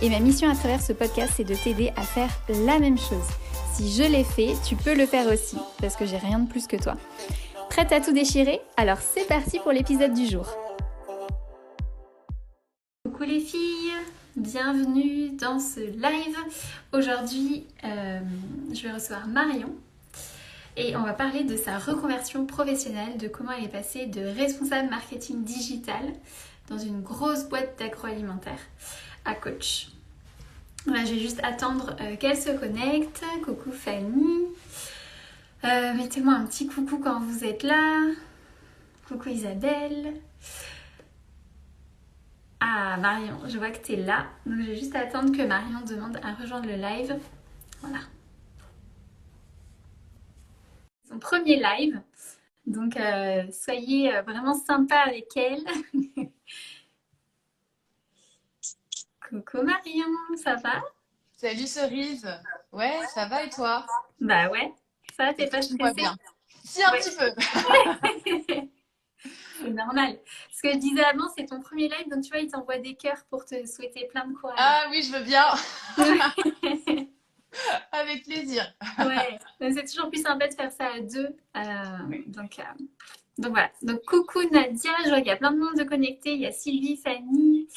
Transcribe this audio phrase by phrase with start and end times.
[0.00, 3.26] Et ma mission à travers ce podcast, c'est de t'aider à faire la même chose.
[3.74, 6.68] Si je l'ai fait, tu peux le faire aussi, parce que j'ai rien de plus
[6.68, 6.96] que toi.
[7.68, 8.60] Prête à tout déchirer?
[8.76, 10.46] Alors c'est parti pour l'épisode du jour.
[13.04, 13.90] Coucou les filles,
[14.36, 16.36] bienvenue dans ce live.
[16.92, 18.20] Aujourd'hui, euh,
[18.72, 19.74] je vais recevoir Marion
[20.76, 24.90] et on va parler de sa reconversion professionnelle, de comment elle est passée de responsable
[24.90, 26.04] marketing digital
[26.70, 28.60] dans une grosse boîte d'agroalimentaire
[29.24, 29.88] à coach.
[30.94, 33.22] Je vais juste attendre euh, qu'elle se connecte.
[33.44, 34.46] Coucou Fanny.
[35.64, 38.06] Euh, mettez-moi un petit coucou quand vous êtes là.
[39.06, 40.14] Coucou Isabelle.
[42.60, 44.26] Ah Marion, je vois que tu es là.
[44.46, 47.16] Donc je vais juste attendre que Marion demande à rejoindre le live.
[47.80, 47.98] Voilà.
[51.08, 52.00] Son premier live.
[52.66, 55.64] Donc euh, soyez vraiment sympa avec elle.
[59.28, 60.08] Coucou Marion,
[60.42, 60.82] ça va?
[61.36, 62.26] Salut Cerise.
[62.72, 63.84] Ouais, ça va et toi?
[64.20, 64.72] Bah ouais,
[65.14, 65.94] ça t'es pas stressée?
[65.94, 66.16] bien?
[66.64, 67.30] Si, un petit peu.
[69.60, 70.18] c'est normal.
[70.50, 72.94] Ce que je disais avant, c'est ton premier live, donc tu vois, il t'envoie des
[72.94, 74.56] cœurs pour te souhaiter plein de courage.
[74.58, 75.44] Ah oui, je veux bien.
[77.92, 78.64] Avec plaisir.
[78.98, 81.36] ouais, c'est toujours plus sympa de faire ça à deux.
[81.56, 82.84] Euh, donc, euh,
[83.36, 83.70] donc voilà.
[83.82, 86.32] Donc coucou Nadia, je vois qu'il y a plein de monde de connectés.
[86.32, 87.68] Il y a Sylvie, Fanny,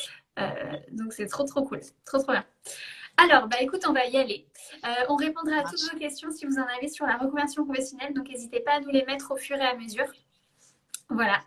[0.92, 2.46] donc c'est trop trop cool, trop trop bien.
[3.18, 4.48] Alors, bah écoute, on va y aller.
[4.84, 8.14] Euh, on répondra à toutes vos questions si vous en avez sur la reconversion professionnelle,
[8.14, 10.08] donc n'hésitez pas à nous les mettre au fur et à mesure.
[11.10, 11.42] Voilà.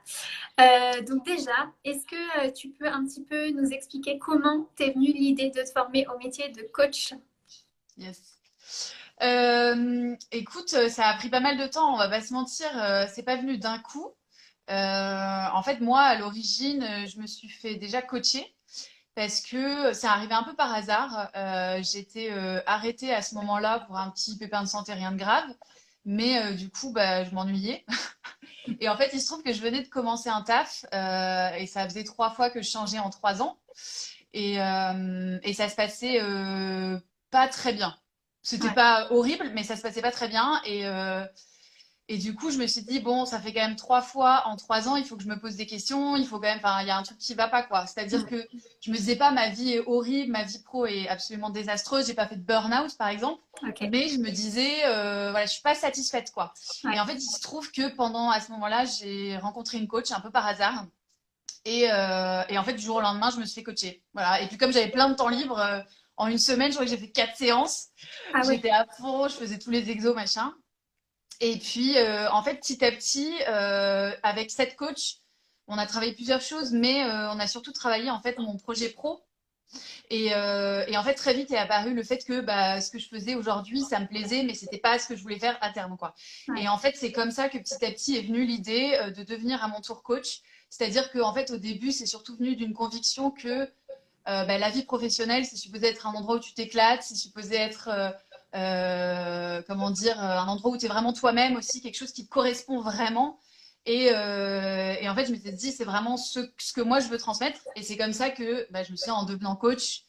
[0.61, 5.13] Euh, donc déjà, est-ce que tu peux un petit peu nous expliquer comment t'es venue
[5.13, 7.15] l'idée de te former au métier de coach?
[7.97, 8.39] Yes.
[10.31, 12.69] écoute, ça a pris pas mal de temps, on va pas se mentir,
[13.13, 14.13] c'est pas venu d'un coup.
[14.69, 18.54] en fait, moi, à l'origine, je me suis fait déjà coacher
[19.15, 21.31] parce que ça arrivait un peu par hasard.
[21.37, 25.17] Euh, j'étais euh, arrêtée à ce moment-là pour un petit pépin de santé, rien de
[25.19, 25.49] grave.
[26.05, 27.85] Mais euh, du coup, bah, je m'ennuyais.
[28.81, 31.85] et en fait, il se trouve que je venais de commencer un taf et ça
[31.89, 33.59] faisait trois fois que je changeais en trois ans.
[34.33, 36.21] Et, et ça se passait
[37.31, 37.97] pas très bien.
[38.43, 40.61] C'était pas horrible, mais ça se passait pas très bien.
[40.65, 40.85] Et
[42.09, 44.57] et du coup, je me suis dit, bon, ça fait quand même trois fois en
[44.57, 46.83] trois ans, il faut que je me pose des questions, il faut quand même, enfin,
[46.83, 47.87] il y a un truc qui va pas, quoi.
[47.87, 48.47] C'est-à-dire que
[48.81, 52.15] je me disais pas, ma vie est horrible, ma vie pro est absolument désastreuse, j'ai
[52.15, 53.41] pas fait de burn-out, par exemple.
[53.91, 56.53] Mais je me disais, euh, voilà, je suis pas satisfaite, quoi.
[56.93, 60.13] Et en fait, il se trouve que pendant, à ce moment-là, j'ai rencontré une coach
[60.13, 60.85] un peu par hasard.
[61.65, 64.03] Et, euh, et, en fait, du jour au lendemain, je me suis fait coacher.
[64.13, 64.43] Voilà.
[64.43, 65.81] Et puis, comme j'avais plein de temps libre, euh,
[66.19, 67.89] en une semaine, je crois que j'ai fait quatre séances.
[68.35, 70.53] Ah J'étais à fond, je faisais tous les exos, machin.
[71.41, 75.17] Et puis, euh, en fait, petit à petit, euh, avec cette coach,
[75.67, 78.91] on a travaillé plusieurs choses, mais euh, on a surtout travaillé en fait mon projet
[78.91, 79.23] pro.
[80.09, 83.09] Et, et, en fait, très vite est apparu le fait que bah, ce que je
[83.09, 85.97] faisais aujourd'hui, ça me plaisait, mais c'était pas ce que je voulais faire à terme,
[85.97, 86.15] quoi.
[86.57, 89.65] Et en fait, c'est comme ça que petit à petit est venue l'idée de devenir
[89.65, 90.43] à mon tour coach.
[90.71, 93.69] C'est-à-dire qu'en fait, au début, c'est surtout venu d'une conviction que
[94.27, 98.15] bah, la vie professionnelle, c'est supposé être un endroit où tu t'éclates, c'est supposé être
[98.55, 102.25] euh, comment dire, euh, un endroit où tu es vraiment toi-même aussi, quelque chose qui
[102.25, 103.39] te correspond vraiment.
[103.87, 106.41] Et, euh, en fait, je m'étais dit, c'est vraiment ce,
[106.75, 107.61] que moi je veux transmettre.
[107.77, 110.05] Et c'est comme ça que bah, je me suis dit, en devenant coach,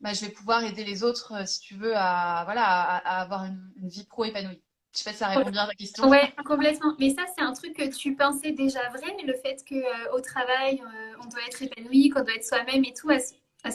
[0.00, 3.88] bah, je vais pouvoir aider les autres, si tu veux, à, voilà, à, avoir une,
[3.88, 4.60] vie pro épanouie.
[4.92, 6.08] Je sais pas si ça répond bien à ta question.
[6.08, 6.94] Oui, complètement.
[6.98, 10.82] Mais ça, c'est un truc que tu pensais déjà vrai, le fait qu'au travail,
[11.22, 13.10] on doit être épanoui, qu'on doit être soi-même et tout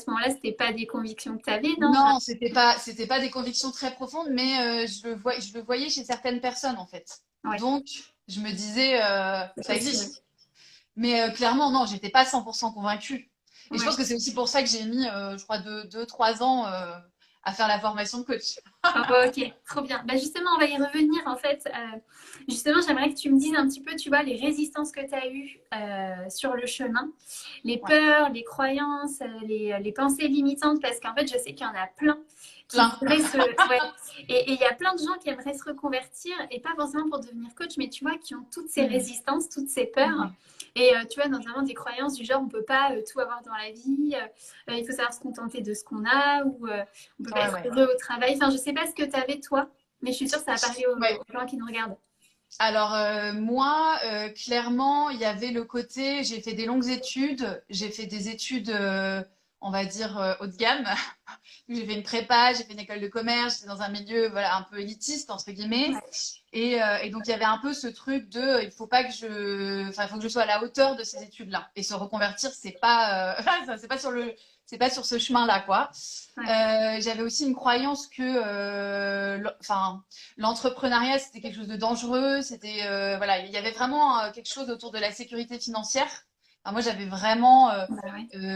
[0.07, 1.91] moment-là, c'était pas des convictions que tu avais, non?
[1.91, 5.61] Non, c'était pas, c'était pas des convictions très profondes, mais euh, je, le je le
[5.61, 7.21] voyais chez certaines personnes en fait.
[7.59, 7.85] Donc,
[8.27, 10.23] je me disais, euh, ça existe.
[10.95, 13.31] Mais euh, clairement, non, j'étais pas 100% convaincue.
[13.73, 16.65] Et je pense que c'est aussi pour ça que j'ai mis, je crois, 2-3 ans
[17.43, 18.59] à faire la formation de coach.
[18.83, 20.03] Ah, ok, trop bien.
[20.07, 21.67] Bah, justement, on va y revenir en fait.
[21.67, 21.99] Euh,
[22.47, 25.13] justement, j'aimerais que tu me dises un petit peu, tu vois, les résistances que tu
[25.13, 27.11] as eues euh, sur le chemin,
[27.63, 31.65] les peurs, les croyances, euh, les, les, pensées limitantes, parce qu'en fait, je sais qu'il
[31.65, 32.17] y en a plein.
[32.69, 33.37] Qui Se...
[34.29, 37.19] Et il y a plein de gens qui aimeraient se reconvertir, et pas forcément pour
[37.19, 38.91] devenir coach, mais tu vois, qui ont toutes ces mm.
[38.91, 40.09] résistances, toutes ces peurs.
[40.09, 40.33] Mm.
[40.75, 43.71] Et tu vois, notamment des croyances du genre, on peut pas tout avoir dans la
[43.71, 44.15] vie,
[44.69, 46.65] il faut savoir se contenter de ce qu'on a, ou
[47.19, 48.35] on peut pas être heureux au travail.
[48.37, 49.69] Enfin, je sais pas ce que tu avais toi,
[50.01, 51.97] mais je suis sûre que ça va parler aux, gens qui nous regardent.
[52.59, 57.63] Alors euh, moi, euh, clairement, il y avait le côté, j'ai fait des longues études,
[57.69, 59.23] j'ai fait des études, euh,
[59.61, 60.85] on va dire, haut de gamme.
[61.69, 64.57] j'ai fait une prépa, j'ai fait une école de commerce, j'étais dans un milieu voilà,
[64.57, 65.93] un peu élitiste, entre guillemets.
[66.51, 69.13] Et, et, donc, il y avait un peu ce truc de, il faut pas que
[69.13, 71.69] je, enfin, faut que je sois à la hauteur de ces études-là.
[71.75, 73.37] Et se reconvertir, c'est pas,
[73.79, 74.35] c'est pas sur le,
[74.71, 75.91] c'est pas sur ce chemin-là, quoi.
[76.37, 80.01] Euh, j'avais aussi une croyance que, euh, enfin,
[80.37, 82.41] l'entrepreneuriat c'était quelque chose de dangereux.
[82.41, 86.07] C'était, euh, voilà, il y avait vraiment quelque chose autour de la sécurité financière.
[86.71, 87.87] moi, j'avais vraiment, bah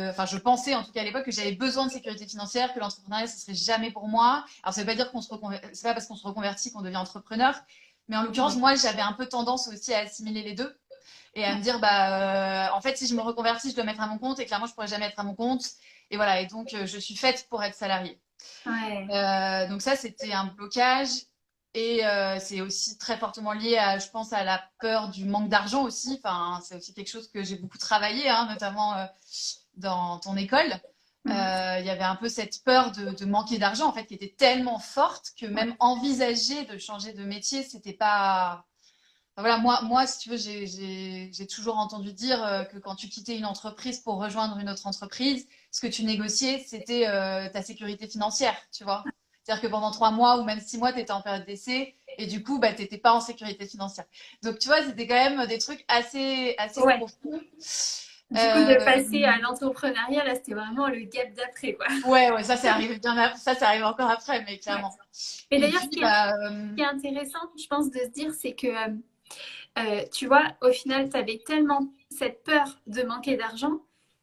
[0.10, 2.80] enfin, je pensais en tout cas à l'époque que j'avais besoin de sécurité financière, que
[2.80, 4.46] l'entrepreneuriat ce serait jamais pour moi.
[4.64, 5.28] Alors, ça veut pas dire qu'on se
[5.74, 7.60] c'est pas parce qu'on se reconvertit qu'on devient entrepreneur,
[8.08, 10.74] mais en l'occurrence, moi, j'avais un peu tendance aussi à assimiler les deux
[11.36, 14.08] et à me dire bah en fait si je me reconvertis je dois mettre à
[14.08, 15.66] mon compte et clairement je pourrais jamais être à mon compte
[16.12, 18.20] et voilà, et donc euh, je suis faite pour être salariée.
[18.68, 21.10] Euh, donc ça, c'était un blocage.
[21.78, 25.50] Et euh, c'est aussi très fortement lié, à, je pense, à la peur du manque
[25.50, 26.22] d'argent aussi.
[26.24, 28.96] Enfin, c'est aussi quelque chose que j'ai beaucoup travaillé, hein, notamment
[29.76, 30.80] dans ton école.
[31.26, 34.36] Il y avait un peu cette peur de, de manquer d'argent, en fait, qui était
[34.38, 38.64] tellement forte que même envisager de changer de métier, c'était pas
[39.38, 43.38] voilà, moi, moi, si tu veux, j'ai toujours entendu dire euh, que quand tu quittais
[43.38, 48.08] une entreprise pour rejoindre une autre entreprise, ce que tu négociais, c'était euh, ta sécurité
[48.08, 49.04] financière, tu vois.
[49.44, 52.28] C'est-à-dire que pendant trois mois ou même six mois, tu étais en période d'essai et
[52.28, 54.06] du coup, bah, tu n'étais pas en sécurité financière.
[54.42, 57.08] Donc, tu vois, c'était quand même des trucs assez, assez profonds.
[58.32, 61.86] Du coup, de euh, passer à l'entrepreneuriat, là, c'était vraiment le gap d'après, quoi.
[62.08, 63.38] Ouais, ouais, ça, c'est arrivé bien après.
[63.38, 64.96] Ça, ça arrive encore après, mais clairement.
[65.52, 66.34] Et, d'ailleurs, ce, bah,
[66.76, 68.68] qui est intéressant, je pense, de se dire, c'est que
[69.78, 73.82] euh, tu vois, au final, tu avais tellement cette peur de manquer d'argent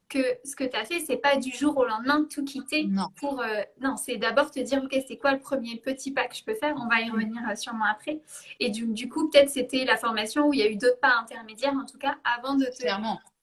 [0.08, 2.84] que ce que tu as fait, c'est pas du jour au lendemain tout quitter.
[2.84, 3.06] Non.
[3.16, 6.37] Pour, euh, non, c'est d'abord te dire, OK, c'est quoi le premier petit pas que
[6.37, 6.75] je peux faire?
[6.76, 8.20] On va y revenir euh, sûrement après.
[8.60, 11.14] Et du, du coup, peut-être c'était la formation où il y a eu d'autres pas
[11.19, 12.87] intermédiaires, en tout cas, avant de te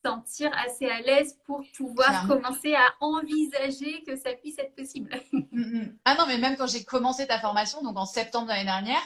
[0.06, 5.10] sentir assez à l'aise pour pouvoir commencer à envisager que ça puisse être possible.
[5.32, 5.98] Mm, mm.
[6.06, 9.02] Ah non, mais même quand j'ai commencé ta formation, donc en septembre de l'année dernière,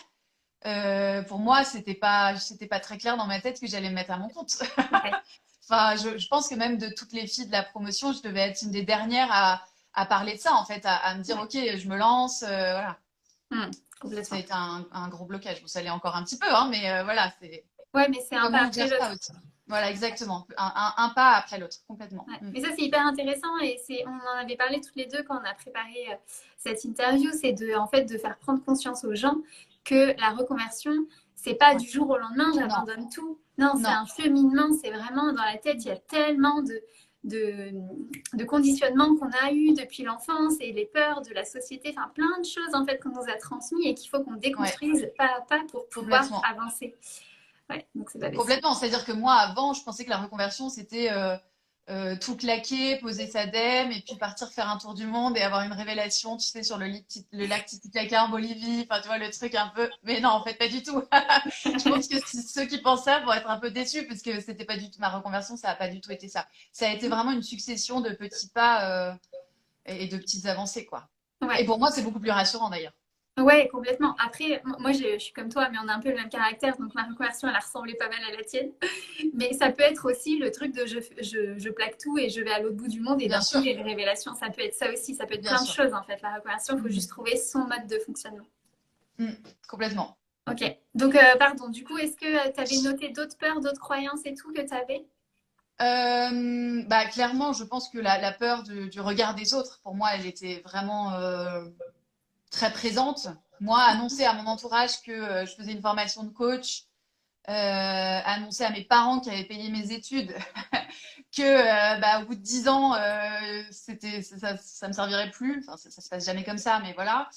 [0.66, 3.96] euh, pour moi, c'était pas, c'était pas très clair dans ma tête que j'allais me
[3.96, 4.64] mettre à mon compte.
[5.70, 8.62] enfin, je, pense que même de toutes les filles de la promotion, je devais être
[8.62, 9.62] une des dernières à,
[9.94, 12.98] à parler de ça, en fait, à, me dire, ok, je me lance, euh, voilà.
[14.24, 15.62] Ça a été un, un, gros blocage.
[15.62, 17.64] Bon, ça l'est encore un petit peu, hein, mais euh, voilà, c'est.
[17.94, 19.32] Ouais, mais c'est un pas après l'autre.
[19.68, 20.46] Voilà, exactement.
[20.58, 22.26] Un, un, pas après l'autre, complètement.
[22.42, 22.52] Hmm.
[22.54, 25.40] Mais ça, c'est hyper intéressant et c'est, on en avait parlé toutes les deux quand
[25.40, 26.20] on a préparé
[26.58, 29.38] cette interview, c'est de, en fait, de faire prendre conscience aux gens
[29.84, 30.94] que la reconversion,
[31.36, 33.40] c'est pas du jour au lendemain, j'abandonne tout.
[33.58, 36.82] Non, c'est un cheminement, c'est vraiment dans la tête, il y a tellement de,
[37.24, 37.72] de,
[38.34, 42.40] de conditionnements qu'on a eu depuis l'enfance et les peurs de la société, enfin plein
[42.40, 45.42] de choses en fait qu'on nous a transmis et qu'il faut qu'on déconstruise pas à
[45.42, 46.96] pas pour pouvoir avancer.
[47.70, 51.36] Ouais, donc Complètement, c'est-à-dire que moi avant, je pensais que la reconversion c'était euh,
[51.90, 55.42] euh, tout claquer, poser sa dème et puis partir faire un tour du monde et
[55.42, 56.88] avoir une révélation, tu sais, sur le,
[57.32, 59.90] le lac Titicaca en Bolivie, enfin, tu vois, le truc un peu.
[60.04, 61.04] Mais non, en fait, pas du tout.
[61.12, 64.64] je pense que ceux qui pensent ça vont être un peu déçus parce que c'était
[64.64, 66.48] pas du tout ma reconversion, ça a pas du tout été ça.
[66.72, 69.14] Ça a été vraiment une succession de petits pas euh,
[69.86, 71.10] et de petites avancées, quoi.
[71.60, 72.94] Et pour moi, c'est beaucoup plus rassurant d'ailleurs.
[73.40, 74.16] Ouais, complètement.
[74.24, 76.94] Après, moi, je, suis comme toi, mais on a un peu le même caractère, donc
[76.94, 78.72] ma reconversion, elle a ressemblé pas mal à la tienne.
[79.34, 82.42] Mais ça peut être aussi le truc de je, je, je plaque tout et je
[82.42, 84.36] vais à l'autre bout du monde et d'un coup, j'ai des révélations.
[84.36, 86.22] Ça peut être ça aussi, ça peut être plein de choses en fait.
[86.22, 86.92] La reconversion, il faut mm.
[86.92, 88.46] juste trouver son mode de fonctionnement.
[89.18, 89.32] Mm,
[89.68, 90.16] complètement.
[90.48, 90.64] Ok.
[90.94, 94.26] Donc, euh, pardon, du coup, est-ce que euh, tu avais noté d'autres peurs, d'autres croyances
[94.26, 95.06] et tout que tu avais
[95.82, 100.10] euh, bah, clairement, je pense que la, la peur du regard des autres, pour moi,
[100.14, 101.12] elle était vraiment
[102.54, 103.28] très présente.
[103.60, 106.84] Moi, annoncer à mon entourage que euh, je faisais une formation de coach,
[107.50, 110.34] euh, annoncer à mes parents qui avaient payé mes études
[111.36, 112.94] que euh, bah, au bout de dix ans,
[113.72, 115.60] c'était ça, ça me servirait plus.
[115.60, 117.28] Enfin, ça, ça, se passe jamais comme ça, mais voilà.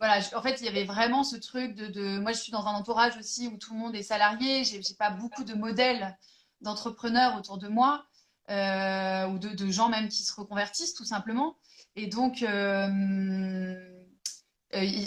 [0.00, 0.20] Voilà.
[0.34, 2.74] en fait, il y avait vraiment ce truc de, de, Moi, je suis dans un
[2.74, 4.64] entourage aussi où tout le monde est salarié.
[4.64, 6.18] J'ai pas beaucoup de modèles
[6.60, 8.04] d'entrepreneurs autour de moi
[8.48, 11.56] ou de, de, gens même qui se reconvertissent tout simplement.
[11.94, 12.42] Et donc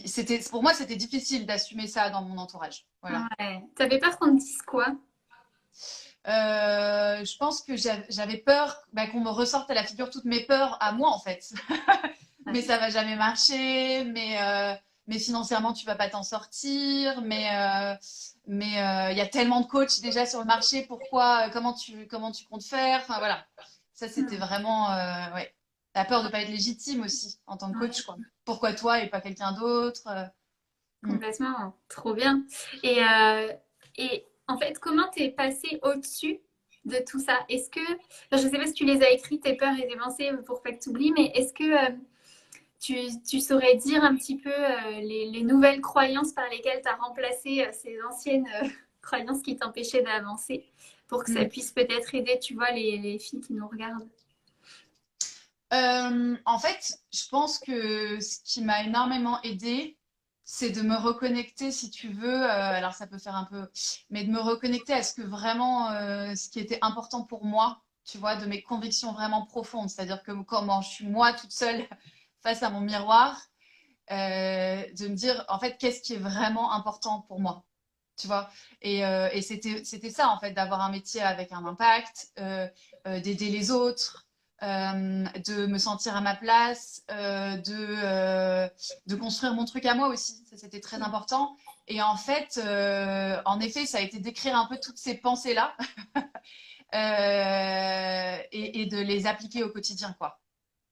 [0.06, 2.86] c'était, pour moi, c'était difficile d'assumer ça dans mon entourage.
[3.02, 3.28] Voilà.
[3.40, 3.62] Ouais.
[3.76, 4.88] T'avais peur qu'on te dise quoi?
[6.26, 10.78] Je pense que j'avais peur bah, qu'on me ressorte à la figure toutes mes peurs
[10.82, 11.54] à moi en fait.
[12.46, 14.38] mais ça va jamais marcher, mais
[15.08, 17.96] mais financièrement tu vas pas t'en sortir, mais euh,
[18.48, 21.74] mais euh, il y a tellement de coachs déjà sur le marché, pourquoi, euh, comment
[21.74, 23.46] tu comment tu comptes faire, enfin voilà,
[23.94, 24.42] ça c'était hmm.
[24.42, 24.88] vraiment
[25.34, 25.54] ouais,
[25.96, 28.18] la peur de pas être légitime aussi en tant que coach quoi.
[28.46, 30.04] Pourquoi toi et pas quelqu'un d'autre
[31.02, 31.12] hmm.
[31.12, 32.46] Complètement, trop bien.
[32.84, 33.02] Et
[33.98, 36.40] et en fait, comment tu es passé au-dessus
[36.86, 37.40] de tout ça?
[37.50, 37.80] Est-ce que,
[38.32, 40.62] je ne sais pas si tu les as écrits, tes peurs et tes pensées pour
[40.62, 41.96] pas que tu oublies, mais est-ce que
[42.80, 47.62] tu, saurais dire un petit peu euh, les, nouvelles croyances par lesquelles tu as remplacé
[47.62, 48.68] euh, ces anciennes euh,
[49.02, 50.66] croyances qui t'empêchaient d'avancer
[51.08, 51.50] pour que ça mm.
[51.50, 54.08] puisse peut-être aider, tu vois, les, filles qui nous regardent?
[55.72, 59.98] En fait, je pense que ce qui m'a énormément aidé,
[60.44, 63.70] c'est de me reconnecter, si tu veux, alors ça peut faire un peu,
[64.10, 65.90] mais de me reconnecter à ce que vraiment,
[66.36, 69.90] ce qui était important pour moi, tu vois, de mes convictions vraiment profondes.
[69.90, 71.88] C'est-à-dire que comment je suis moi toute seule
[72.44, 73.40] face à mon miroir,
[74.12, 77.64] euh, de me dire en fait qu'est-ce qui est vraiment important pour moi
[78.18, 78.50] tu vois
[78.82, 82.68] et, euh, c'était ça en fait d'avoir un métier avec un impact euh,
[83.06, 84.28] d'aider les autres
[84.62, 88.70] de me sentir à ma place de
[89.08, 91.56] de construire mon truc à moi aussi ça c'était très important
[91.88, 92.60] et en fait
[93.46, 95.76] en effet ça a été d'écrire un peu toutes ces pensées là
[98.52, 100.42] et, et de les appliquer au quotidien quoi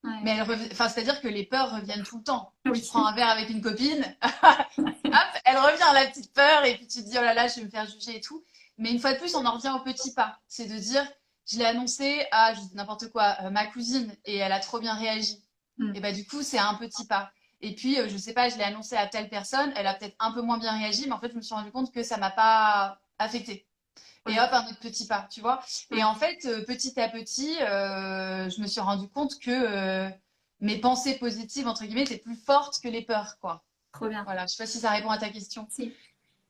[0.02, 2.52] mais elle enfin, c'est-à-dire que les peurs reviennent tout le temps.
[2.64, 4.16] Tu prends un verre avec une copine,
[5.44, 7.64] elle revient la petite peur et puis tu te dis oh là là, je vais
[7.64, 8.42] me faire juger et tout.
[8.78, 10.38] Mais une fois de plus, on en revient au petit pas.
[10.48, 11.06] C'est de dire,
[11.50, 14.78] je l'ai annoncé à, je dis n'importe quoi, euh, ma cousine et elle a trop
[14.78, 15.42] bien réagi.
[15.78, 15.96] Mm.
[15.96, 17.32] Et bah du coup, c'est un petit pas.
[17.60, 20.16] Et puis, euh, je sais pas, je l'ai annoncé à telle personne, elle a peut-être
[20.18, 22.16] un peu moins bien réagi, mais en fait, je me suis rendu compte que ça
[22.16, 23.66] m'a pas affecté
[24.28, 25.60] et hop, un autre petit pas, tu vois.
[25.90, 30.10] Et en fait, euh, petit à petit, euh, je me suis rendu compte que
[30.60, 33.64] mes pensées positives, entre guillemets, étaient plus fortes que les peurs, quoi.
[33.92, 34.22] Trop bien.
[34.24, 35.66] Voilà, je sais pas si ça répond à ta question.
[35.70, 35.92] Si.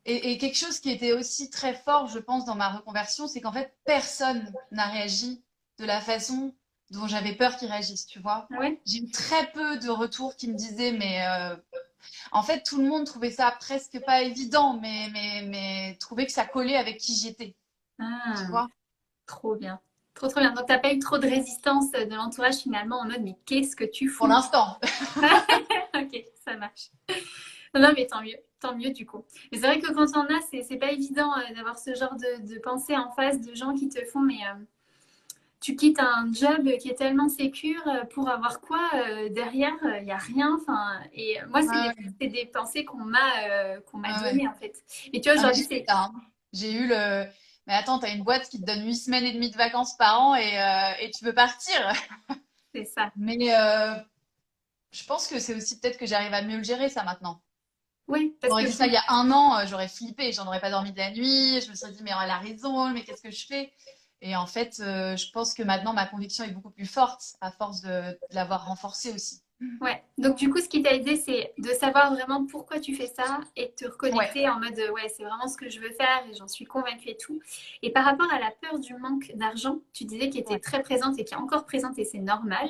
[0.07, 3.53] Et, quelque chose qui était aussi très fort, je pense, dans ma reconversion, c'est qu'en
[3.53, 5.43] fait, personne n'a réagi
[5.79, 6.55] de la façon
[6.91, 8.49] dont j'avais peur qu'ils réagissent, tu vois.
[8.53, 11.23] Ah J'ai eu très peu de retours qui me disaient, mais
[12.33, 16.33] en fait, tout le monde trouvait ça presque pas évident, mais, mais, mais trouvait que
[16.33, 17.55] ça collait avec qui j'étais.
[17.99, 18.35] Ah,
[19.27, 19.81] Trop bien.
[20.15, 20.53] Trop, trop bien.
[20.53, 23.77] Donc, tu n'as pas eu trop de résistance de l'entourage finalement en mode, mais qu'est-ce
[23.77, 24.79] que tu fais Pour l'instant.
[25.95, 26.91] ok, ça marche.
[27.75, 28.37] Non, mais tant mieux.
[28.61, 29.25] Tant mieux du coup.
[29.51, 32.47] Mais c'est vrai que quand on a, c'est pas évident euh, d'avoir ce genre de,
[32.47, 34.63] de pensée en face de gens qui te font, mais euh,
[35.61, 38.91] tu quittes un job qui est tellement sécure euh, pour avoir quoi
[39.31, 40.59] derrière Il n'y a rien.
[40.61, 44.83] Enfin, et moi, c'est des, pensées qu'on m'a qu'on m'a données en fait.
[45.13, 45.85] Et tu vois, aujourd'hui, c'est.
[45.89, 46.13] Hein.
[46.53, 47.25] J'ai eu le
[47.71, 49.97] mais attends, tu as une boîte qui te donne 8 semaines et demie de vacances
[49.97, 51.93] par an et, euh, tu veux partir.
[52.75, 53.13] C'est ça.
[53.17, 53.95] Mais euh,
[54.91, 57.41] je pense que c'est aussi peut-être que j'arrive à mieux le gérer ça maintenant.
[58.11, 60.71] Oui, parce que ça il y a un an, euh, j'aurais flippé, j'en aurais pas
[60.71, 63.31] dormi de la nuit, je me serais dit mais elle a raison, mais qu'est-ce que
[63.31, 63.73] je fais?
[64.23, 67.81] Et en fait, je pense que maintenant ma conviction est beaucoup plus forte à force
[67.81, 69.43] de l'avoir renforcée aussi.
[69.81, 73.07] Ouais, donc du coup, ce qui t'a aidé, c'est de savoir vraiment pourquoi tu fais
[73.07, 76.25] ça et de te reconnecter en mode ouais, c'est vraiment ce que je veux faire
[76.31, 77.41] et j'en suis convaincue et tout.
[77.83, 81.19] Et par rapport à la peur du manque d'argent, tu disais qu'elle était très présente
[81.19, 82.69] et qui est encore présente et c'est normal.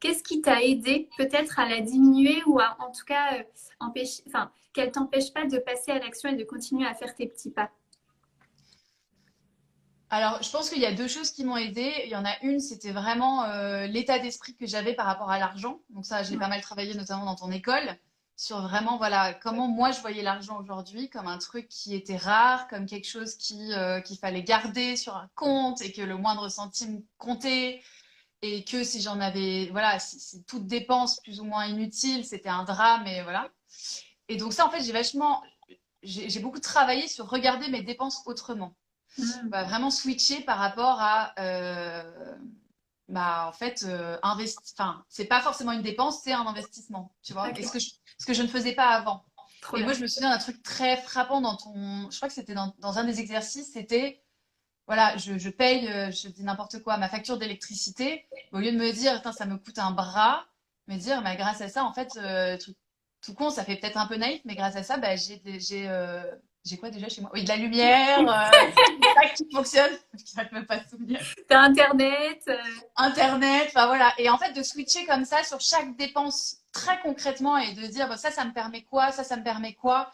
[0.00, 3.42] Qu'est-ce qui t'a aidé peut-être à la diminuer ou à en tout cas euh,
[3.80, 7.26] empêcher, enfin, qu'elle t'empêche pas de passer à l'action et de continuer à faire tes
[7.26, 7.70] petits pas?
[10.12, 11.90] Alors, je pense qu'il y a deux choses qui m'ont aidé.
[12.04, 15.38] Il y en a une, c'était vraiment euh, l'état d'esprit que j'avais par rapport à
[15.38, 15.80] l'argent.
[15.88, 17.96] Donc ça, j'ai pas mal travaillé, notamment dans ton école,
[18.36, 22.68] sur vraiment, voilà, comment moi je voyais l'argent aujourd'hui comme un truc qui était rare,
[22.68, 26.50] comme quelque chose qui euh, qu'il fallait garder sur un compte et que le moindre
[26.50, 27.80] centime comptait
[28.42, 32.50] et que si j'en avais, voilà, si, si toute dépense plus ou moins inutile, c'était
[32.50, 33.48] un drame et voilà.
[34.28, 35.42] Et donc ça, en fait, j'ai vachement,
[36.02, 38.74] j'ai beaucoup travaillé sur regarder mes dépenses autrement.
[39.18, 39.48] Mm.
[39.50, 42.34] va vraiment switcher par rapport à euh,
[43.08, 47.54] bah en fait euh, enfin c'est pas forcément une dépense c'est un investissement tu vois
[47.54, 49.24] ce que je, ce que je ne faisais pas avant.
[49.76, 52.54] Et moi je me souviens d'un truc très frappant dans ton je crois que c'était
[52.54, 54.22] dans, dans, un des exercices c'était
[54.86, 58.78] voilà je, je paye euh, je dis n'importe quoi ma facture d'électricité au lieu de
[58.78, 60.46] me dire ça me coûte un bras
[60.88, 62.74] me dire mais grâce à ça en fait euh, tout,
[63.20, 65.86] tout, con ça fait peut-être un peu naïf mais grâce à ça bah, j'ai j'ai
[66.64, 67.30] j'ai quoi déjà chez moi?
[67.34, 69.90] Oui, de la lumière, euh, qui fonctionne.
[70.14, 71.20] Je ne même pas souvenir.
[71.48, 72.42] T'as Internet.
[72.48, 72.56] Euh.
[72.96, 74.12] Internet, enfin voilà.
[74.18, 78.08] Et en fait, de switcher comme ça sur chaque dépense très concrètement et de dire
[78.08, 80.10] bah, ça, ça me permet quoi, ça, ça me permet quoi,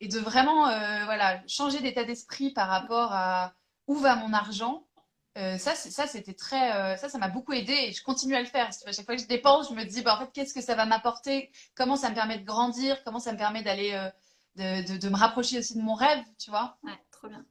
[0.00, 3.54] et de vraiment euh, voilà, changer d'état d'esprit par rapport à
[3.86, 4.84] où va mon argent.
[5.38, 8.40] Euh, ça, ça c'était très, euh, ça, ça m'a beaucoup aidé et je continue à
[8.40, 8.68] le faire.
[8.86, 10.74] À chaque fois que je dépense, je me dis, bah, en fait, qu'est-ce que ça
[10.74, 11.50] va m'apporter?
[11.74, 13.02] Comment ça me permet de grandir?
[13.04, 14.10] Comment ça me permet d'aller,
[14.56, 17.44] de, de, de, me rapprocher aussi de mon rêve, tu vois Ouais, trop bien.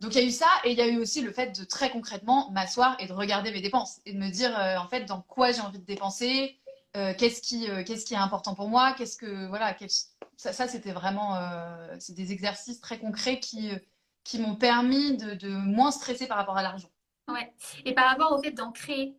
[0.00, 1.64] Donc il y a eu ça et il y a eu aussi le fait de
[1.64, 5.22] très concrètement m'asseoir et de regarder mes dépenses et de me dire en fait dans
[5.22, 6.58] quoi j'ai envie de dépenser,
[6.92, 9.88] qu'est-ce qui, qu'est-ce qui est important pour moi, qu'est-ce que voilà, quel,
[10.36, 13.70] ça, ça c'était vraiment euh, c'est des exercices très concrets qui,
[14.24, 16.90] qui m'ont permis de, de, moins stresser par rapport à l'argent.
[17.28, 17.52] Ouais.
[17.84, 19.16] Et par rapport au fait d'en créer,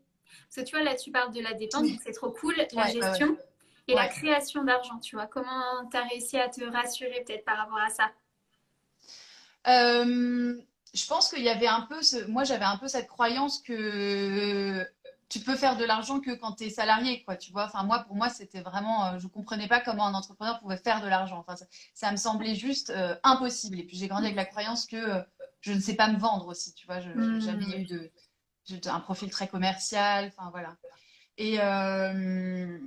[0.50, 2.92] parce que tu vois, là, tu parles de la dépense, c'est trop cool, la ouais,
[2.92, 3.46] gestion ouais.
[3.88, 4.01] Et ouais.
[4.01, 5.27] la création d'argent, tu vois.
[5.27, 8.12] Comment tu as réussi à te rassurer peut-être par rapport à ça?
[9.67, 10.56] Euh,
[10.94, 12.25] Je pense qu'il y avait un peu, ce...
[12.25, 14.86] moi j'avais un peu cette croyance que
[15.29, 17.65] tu peux faire de l'argent que quand tu es salarié, quoi, tu vois.
[17.65, 21.01] Enfin, moi, pour moi, c'était vraiment, euh, je comprenais pas comment un entrepreneur pouvait faire
[21.01, 21.39] de l'argent.
[21.39, 23.79] Enfin, ça, ça, me semblait juste euh, impossible.
[23.79, 25.22] Et puis, j'ai grandi avec la croyance que euh,
[25.60, 27.01] je ne sais pas me vendre aussi, tu vois.
[27.01, 28.10] Je n'ai jamais eu de,
[28.70, 30.77] de, un profil très commercial, enfin, voilà.
[31.38, 32.79] Et, euh,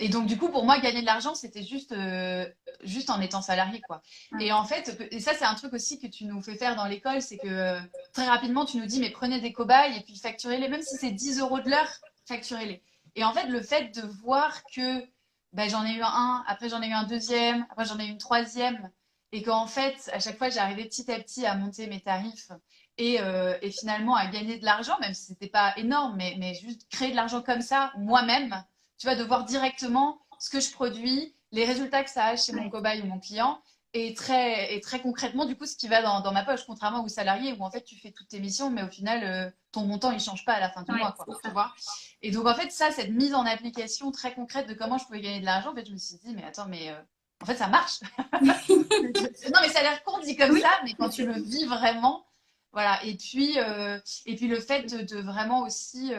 [0.00, 2.46] et donc, du coup, pour moi, gagner de l'argent, c'était juste, euh,
[2.82, 4.02] juste en étant salarié, quoi.
[4.40, 6.86] Et en fait, et ça, c'est un truc aussi que tu nous fais faire dans
[6.86, 7.80] l'école, c'est que euh,
[8.12, 11.12] très rapidement, tu nous dis, mais prenez des cobayes et puis facturez-les, même si c'est
[11.12, 11.88] 10 euros de l'heure,
[12.26, 12.82] facturez-les.
[13.14, 15.04] Et en fait, le fait de voir que
[15.52, 18.10] ben, j'en ai eu un, après j'en ai eu un deuxième, après j'en ai eu
[18.10, 18.90] une troisième,
[19.30, 22.50] et qu'en fait, à chaque fois, j'arrivais petit à petit à monter mes tarifs
[22.98, 26.54] et, euh, et finalement à gagner de l'argent, même si c'était pas énorme, mais, mais
[26.54, 28.64] juste créer de l'argent comme ça, moi-même
[29.04, 32.54] tu vas de voir directement ce que je produis, les résultats que ça a chez
[32.54, 33.60] mon cobaye ou mon client,
[33.92, 37.04] et très, et très concrètement, du coup, ce qui va dans, dans, ma poche, contrairement
[37.04, 39.84] aux salariés où en fait tu fais toutes tes missions, mais au final, euh, ton
[39.84, 41.74] montant il change pas à la fin du ouais, mois, quoi, tu vois.
[42.22, 45.20] Et donc en fait, ça, cette mise en application très concrète de comment je pouvais
[45.20, 46.98] gagner de l'argent, en fait, je me suis dit, mais attends, mais euh,
[47.42, 48.00] en fait, ça marche.
[48.40, 50.62] non, mais ça a l'air con dit comme oui.
[50.62, 52.24] ça, mais quand tu le vis vraiment,
[52.72, 53.04] voilà.
[53.04, 56.14] Et puis, euh, et puis le fait de, de vraiment aussi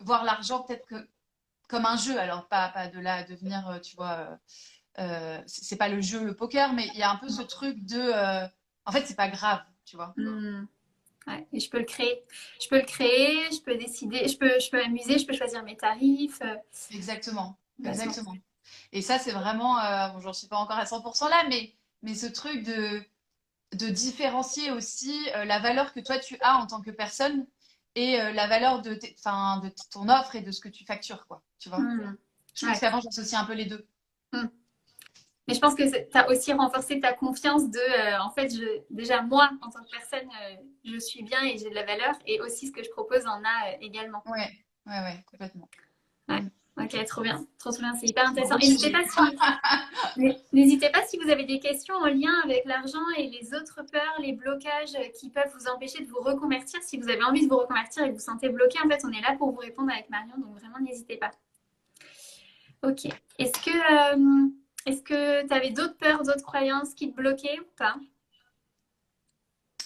[0.00, 1.08] voir l'argent peut-être que
[1.68, 2.18] comme un jeu.
[2.18, 4.38] Alors, pas, pas de là à devenir, euh, tu vois,
[4.98, 7.84] euh, c'est pas le jeu, le poker, mais il y a un peu ce truc
[7.84, 8.00] de.
[8.00, 8.46] Euh,
[8.84, 10.14] en fait, c'est pas grave, tu vois.
[10.16, 10.66] Mmh.
[11.26, 12.24] Ouais, et je peux le créer.
[12.60, 15.62] Je peux le créer, je peux décider, je peux, je peux m'amuser, je peux choisir
[15.64, 16.40] mes tarifs.
[16.92, 17.58] Exactement.
[17.84, 18.36] Exactement.
[18.92, 19.78] Et ça, c'est vraiment.
[19.80, 23.02] Euh, bon, j'en suis pas encore à 100% là, mais, mais ce truc de,
[23.74, 27.46] de différencier aussi euh, la valeur que toi tu as en tant que personne
[27.94, 31.42] et euh, la valeur de, de ton offre et de ce que tu factures, quoi.
[31.58, 32.16] Tu vois mmh.
[32.54, 32.80] Je pense ouais.
[32.80, 33.86] qu'avant, j'associe un peu les deux.
[34.32, 34.46] Mmh.
[35.48, 38.64] Mais je pense que tu as aussi renforcé ta confiance de, euh, en fait, je,
[38.90, 42.14] déjà moi, en tant que personne, euh, je suis bien et j'ai de la valeur.
[42.26, 44.24] Et aussi, ce que je propose en a euh, également.
[44.26, 44.50] Ouais,
[44.86, 45.68] ouais, ouais, complètement.
[46.28, 46.42] Ouais.
[46.78, 48.58] Ok, trop bien, trop, trop bien, c'est hyper intéressant.
[48.58, 50.90] N'hésitez pas, si...
[50.90, 54.32] pas si vous avez des questions en lien avec l'argent et les autres peurs, les
[54.32, 56.82] blocages qui peuvent vous empêcher de vous reconvertir.
[56.82, 59.12] Si vous avez envie de vous reconvertir et que vous sentez bloqué, en fait, on
[59.12, 61.30] est là pour vous répondre avec Marion, donc vraiment n'hésitez pas.
[62.82, 63.06] Ok.
[63.38, 64.48] Est-ce que euh,
[64.86, 67.96] est-ce que tu avais d'autres peurs, d'autres croyances qui te bloquaient ou pas?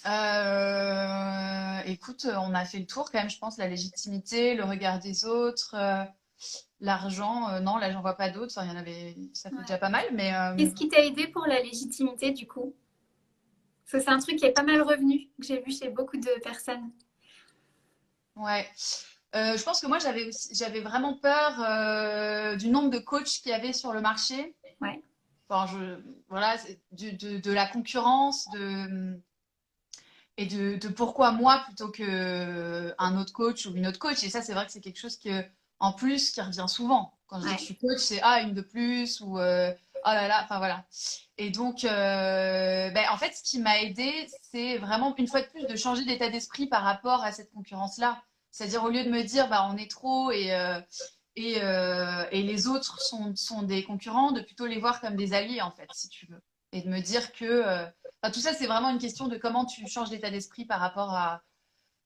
[0.06, 4.98] Euh, écoute, on a fait le tour quand même, je pense, la légitimité, le regard
[4.98, 5.74] des autres.
[5.74, 6.04] Euh...
[6.80, 8.54] L'argent, euh, non, là, j'en vois pas d'autres.
[8.56, 9.62] Enfin, il y en avait, ça fait ouais.
[9.62, 10.06] déjà pas mal.
[10.12, 12.74] Mais qu'est-ce qui t'a aidé pour la légitimité du coup?
[13.84, 16.16] Parce que c'est un truc qui est pas mal revenu, que j'ai vu chez beaucoup
[16.16, 16.90] de personnes.
[18.36, 18.66] Ouais.
[19.34, 23.54] Euh, je pense que moi, j'avais vraiment peur euh, du nombre de coachs qu'il y
[23.54, 24.54] avait sur le marché.
[24.80, 25.02] Ouais.
[25.48, 26.56] Enfin, je, voilà,
[26.92, 29.20] de, de, de, la concurrence, de
[30.36, 34.22] et de, de pourquoi moi plutôt que un autre coach ou une autre coach.
[34.24, 35.44] Et ça, c'est vrai que c'est quelque chose que
[35.80, 37.12] en plus qui revient souvent.
[37.26, 39.72] Quand je dis que je suis coach, c'est ah, une de plus ou euh,
[40.04, 40.84] oh là là, enfin voilà.
[41.38, 45.46] Et donc, euh, ben, en fait, ce qui m'a aidé, c'est vraiment une fois de
[45.46, 48.22] plus de changer d'état d'esprit par rapport à cette concurrence-là.
[48.50, 50.80] C'est-à-dire, au lieu de me dire, bah, on est trop et, euh,
[51.36, 55.32] et, euh, et, les autres sont, sont, des concurrents, de plutôt les voir comme des
[55.32, 56.42] alliés, en fait, si tu veux.
[56.72, 57.84] Et de me dire que euh,
[58.22, 61.12] enfin, tout ça, c'est vraiment une question de comment tu changes d'état d'esprit par rapport
[61.14, 61.42] à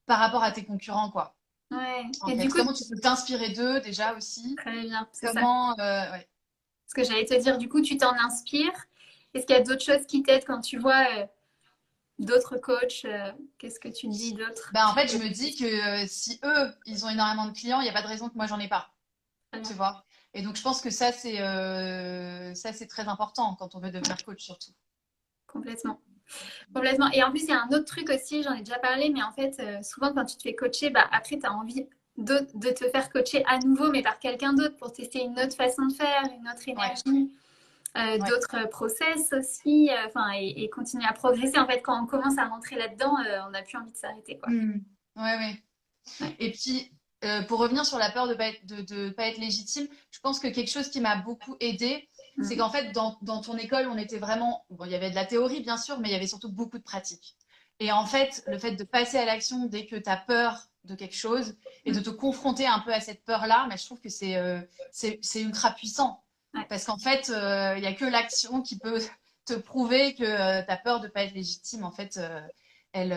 [0.07, 1.35] par rapport à tes concurrents, quoi.
[1.71, 2.05] Ouais.
[2.21, 5.09] En et fait, du coup, comment tu peux t'inspirer d'eux déjà aussi Très bien.
[5.23, 6.29] Comment, ouais.
[6.87, 8.85] Ce que j'allais te dire, du coup, tu t'en inspires.
[9.33, 11.07] Est-ce qu'il y a d'autres choses qui t'aident quand tu vois
[12.19, 15.65] d'autres coachs euh, Qu'est-ce que tu dis d'autre ben, En fait, je me dis que
[15.65, 18.35] euh, si eux, ils ont énormément de clients, il n'y a pas de raison que
[18.35, 18.91] moi, j'en ai pas.
[19.53, 20.05] Tu vois?
[20.33, 21.37] Et donc, je pense que ça, c'est
[22.55, 24.73] ça, c'est très important quand on veut devenir coach, surtout.
[25.47, 26.01] Complètement.
[26.75, 27.11] Complètement.
[27.13, 29.23] Et en plus, il y a un autre truc aussi, j'en ai déjà parlé, mais
[29.23, 32.71] en fait, euh, souvent quand tu te fais coacher, bah, après, tu as envie de
[32.71, 35.93] te faire coacher à nouveau, mais par quelqu'un d'autre pour tester une autre façon de
[35.93, 37.33] faire, une autre énergie.
[37.97, 41.59] Euh, d'autres process aussi, euh, enfin, et, continuer à progresser.
[41.59, 44.39] En fait, quand on commence à rentrer là-dedans, euh, on n'a plus envie de s'arrêter.
[44.39, 44.53] Quoi.
[44.53, 44.85] Mmh.
[45.17, 45.37] Ouais,
[46.21, 46.91] ouais, Et puis,
[47.49, 50.41] pour revenir sur la peur de ne pas, être, de, pas être légitime, je pense
[50.41, 52.45] que quelque chose qui m'a beaucoup aidé, mmh.
[52.45, 54.67] c'est qu'en fait, dans, dans, ton école, on était vraiment.
[54.71, 56.79] Bon, il y avait de la théorie, bien sûr, mais il y avait surtout beaucoup
[56.79, 57.37] de pratique.
[57.79, 60.97] Et en fait, le fait de passer à l'action dès que tu as peur de
[60.97, 62.03] quelque chose et de mmh.
[62.03, 64.37] te confronter un peu à cette peur-là, mais je trouve que c'est
[64.91, 66.24] c'est ultra puissant.
[66.69, 69.01] Parce qu'en fait, il euh, n'y a que l'action qui peut
[69.45, 72.41] te prouver que euh, ta peur de ne pas être légitime, en fait, euh,
[72.93, 73.13] elle,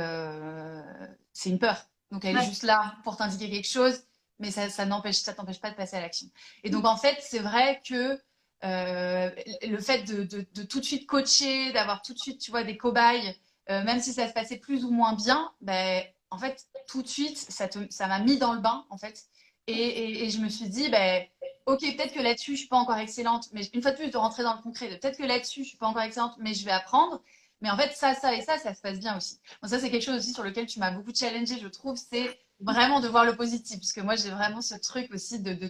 [1.33, 1.87] c'est une peur.
[2.11, 4.01] Donc, elle est juste là pour t'indiquer quelque chose,
[4.39, 6.27] mais ça, ça n'empêche, ça t'empêche pas de passer à l'action.
[6.63, 8.19] Et donc, en fait, c'est vrai que
[8.63, 12.75] le fait de, de, tout de suite coacher, d'avoir tout de suite, tu vois, des
[12.77, 13.35] cobayes,
[13.69, 17.37] même si ça se passait plus ou moins bien, ben, en fait, tout de suite,
[17.37, 19.25] ça m'a ça mis dans le bain, en fait.
[19.67, 21.23] Et, et, et je me suis dit, ben,
[21.67, 24.17] ok, peut-être que là-dessus, je suis pas encore excellente, mais une fois de plus, de
[24.17, 26.71] rentrer dans le concret, peut-être que là-dessus, je suis pas encore excellente, mais je vais
[26.71, 27.21] apprendre.
[27.61, 29.39] Mais en fait, ça, ça et ça, ça se passe bien aussi.
[29.61, 32.39] Bon, ça, c'est quelque chose aussi sur lequel tu m'as beaucoup challengé, je trouve, c'est
[32.59, 33.79] vraiment de voir le positif.
[33.79, 35.69] Parce que moi, j'ai vraiment ce truc aussi de, de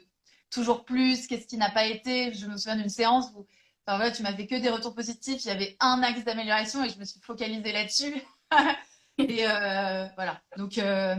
[0.51, 2.33] toujours plus, qu'est-ce qui n'a pas été.
[2.33, 3.47] Je me souviens d'une séance où
[3.85, 6.83] enfin, voilà, tu m'as fait que des retours positifs, il y avait un axe d'amélioration
[6.83, 8.21] et je me suis focalisée là-dessus.
[9.17, 10.41] et euh, voilà.
[10.57, 11.15] Donc, euh,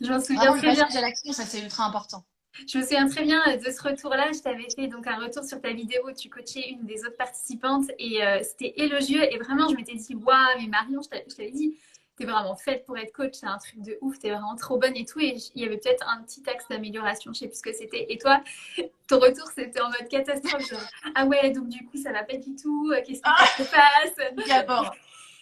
[0.00, 0.88] je m'en souviens très bien.
[1.00, 2.24] l'action, ça, c'est ultra important.
[2.66, 4.32] Je me souviens très bien de ce retour-là.
[4.32, 6.10] Je t'avais fait donc un retour sur ta vidéo.
[6.16, 9.22] Tu coachais une des autres participantes et euh, c'était élogieux.
[9.32, 11.76] Et vraiment, je m'étais dit, waouh, mais Marion, je t'avais dit,
[12.16, 13.34] t'es vraiment faite pour être coach.
[13.34, 14.18] C'est un truc de ouf.
[14.18, 15.20] T'es vraiment trop bonne et tout.
[15.20, 17.32] Et il y avait peut-être un petit axe d'amélioration.
[17.32, 18.06] Je sais plus ce que c'était.
[18.08, 18.42] Et toi,
[19.08, 20.72] ton retour, c'était en mode catastrophe.
[21.14, 22.92] ah ouais, donc du coup, ça va pas du tout.
[23.06, 24.48] Qu'est-ce qui ah se passe?
[24.48, 24.94] D'abord.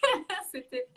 [0.51, 0.87] c'était.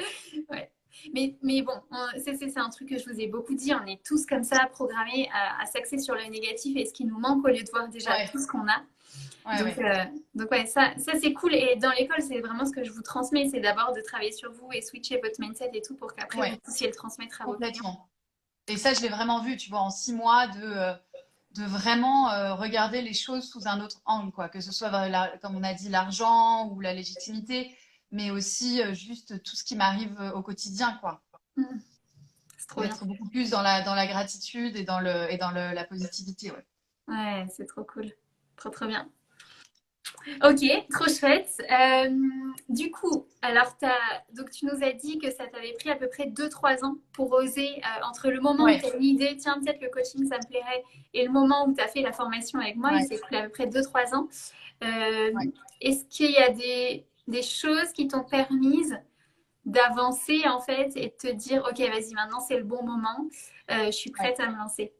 [0.50, 0.70] Ouais.
[1.14, 1.80] Mais, mais bon,
[2.16, 3.72] c'est un truc que je vous ai beaucoup dit.
[3.74, 7.18] On est tous comme ça, programmés à, s'axer sur le négatif et ce qui nous
[7.18, 9.58] manque au lieu de voir déjà tout ce qu'on a.
[9.58, 11.54] donc, euh, donc, ouais, ça, ça c'est cool.
[11.54, 14.52] Et dans l'école, c'est vraiment ce que je vous transmets c'est d'abord de travailler sur
[14.52, 17.52] vous et switcher votre mindset et tout pour qu'après vous puissiez le transmettre à vos
[17.52, 18.08] Complètement.
[18.66, 20.62] Et ça, je l'ai vraiment vu, tu vois, en six mois de.
[20.62, 20.94] Euh,
[21.56, 24.48] de vraiment euh, regarder les choses sous un autre angle, quoi.
[24.48, 24.90] Que ce soit,
[25.40, 27.74] comme on a dit, l'argent ou la légitimité,
[28.10, 31.22] mais aussi euh, juste tout ce qui m'arrive euh, au quotidien, quoi.
[31.56, 31.64] Mmh.
[32.56, 35.50] C'est trop Être beaucoup plus dans la, dans la gratitude et dans, le, et dans
[35.50, 36.66] le, la positivité, ouais.
[37.08, 38.10] Ouais, c'est trop cool.
[38.56, 39.08] Trop, trop bien.
[40.44, 41.62] Ok, trop chouette.
[41.70, 42.10] Euh,
[42.68, 46.08] du coup, alors as, donc tu nous as dit que ça t'avait pris à peu
[46.08, 49.80] près 2-3 ans pour oser, entre le moment où tu as une idée, tiens, peut-être
[49.80, 50.82] le coaching, ça me plairait,
[51.14, 53.44] et le moment où tu as fait la formation avec moi, il s'est pris à
[53.44, 54.28] peu près 2-3 ans.
[55.80, 58.82] Est-ce qu'il y a des, des choses qui t'ont permis
[59.64, 63.28] d'avancer en fait et de te dire ok vas-y maintenant c'est le bon moment.
[63.70, 64.92] Euh, je suis prête à me lancer.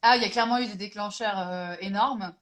[0.00, 2.32] Ah il y a clairement eu des déclencheurs euh, énormes.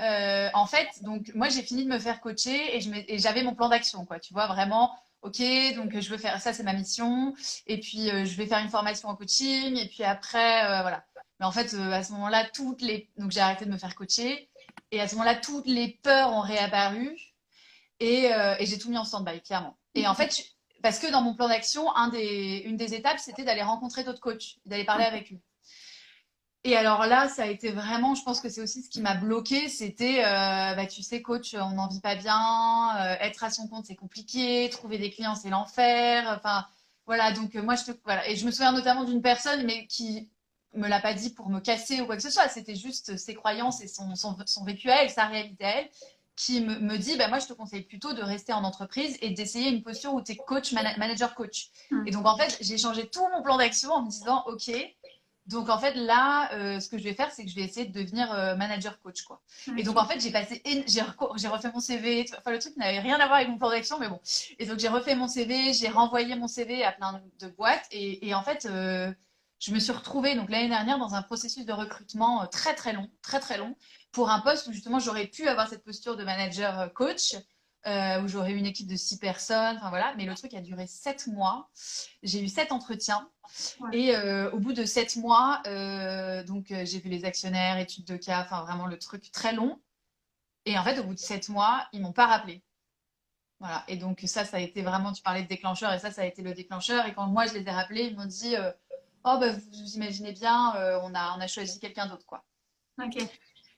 [0.00, 3.68] Euh, en fait donc moi j'ai fini de me faire coacher et j'avais mon plan
[3.68, 4.20] d'action quoi.
[4.20, 5.42] Tu vois vraiment ok
[5.74, 7.34] donc je veux faire ça c'est ma mission.
[7.66, 9.76] Et puis je vais faire une formation en coaching.
[9.76, 11.04] Et puis après voilà.
[11.40, 14.48] Mais en fait à ce moment-là toutes les donc j'ai arrêté de me faire coacher.
[14.92, 17.33] Et à ce moment-là toutes les peurs ont réapparu
[18.04, 19.76] euh, et, j'ai tout mis en stand-by, clairement.
[19.94, 20.44] Et en fait,
[20.82, 24.84] parce que dans mon plan d'action, une des étapes, c'était d'aller rencontrer d'autres coachs, d'aller
[24.84, 25.38] parler avec eux.
[26.66, 29.14] Et alors là, ça a été vraiment, je pense que c'est aussi ce qui m'a
[29.14, 33.50] bloqué, c'était, euh, bah, tu sais, coach, on n'en vit pas bien, euh, être à
[33.50, 36.24] son compte, c'est compliqué, trouver des clients, c'est l'enfer.
[36.34, 36.66] Enfin,
[37.04, 37.92] voilà, donc moi, je.
[38.30, 40.30] Et je me souviens notamment d'une personne, mais qui
[40.72, 43.34] me l'a pas dit pour me casser ou quoi que ce soit, c'était juste ses
[43.34, 45.90] croyances et son, son, son vécu à elle, sa réalité à elle
[46.36, 49.70] qui me, dit bah, moi je te conseille plutôt de rester en entreprise et d'essayer
[49.70, 51.70] une posture où tu es coach manager coach.
[51.90, 52.06] Hmm.
[52.06, 54.70] et donc en fait j'ai changé tout mon plan d'action en me disant ok
[55.46, 57.86] donc en fait là euh, ce que je vais faire c'est que je vais essayer
[57.86, 59.42] de devenir euh, manager coach quoi.
[59.76, 61.02] Et donc en fait j'ai passé j'ai
[61.48, 64.08] refait mon CV enfin le truc n'avait rien à voir avec mon plan d'action mais
[64.08, 64.20] bon.
[64.58, 68.26] Et donc j'ai refait mon CV j'ai renvoyé mon CV à plein de boîtes et,
[68.26, 69.12] et en fait euh,
[69.64, 73.10] je me suis retrouvée donc l'année dernière dans un processus de recrutement très très long
[73.22, 73.76] très très long
[74.14, 77.34] pour un poste où justement j'aurais pu avoir cette posture de manager euh, coach,
[77.86, 80.14] euh, où j'aurais une équipe de six personnes, enfin voilà.
[80.16, 81.68] Mais le truc a duré sept mois.
[82.22, 83.28] J'ai eu sept entretiens.
[83.92, 85.60] Et euh, au bout de sept mois,
[86.46, 89.82] donc j'ai vu les actionnaires, études de cas, enfin vraiment le truc très long.
[90.64, 92.62] Et en fait, au bout de sept mois, ils m'ont pas rappelé.
[93.60, 93.84] Voilà.
[93.86, 96.24] Et donc ça, ça a été vraiment, tu parlais de déclencheur, et ça, ça a
[96.24, 97.06] été le déclencheur.
[97.06, 98.56] Et quand moi, je les ai rappelés, ils m'ont dit,
[99.24, 102.44] oh, bah, vous, imaginez bien, on, a, on a choisi quelqu'un d'autre, quoi.
[103.02, 103.16] Ok.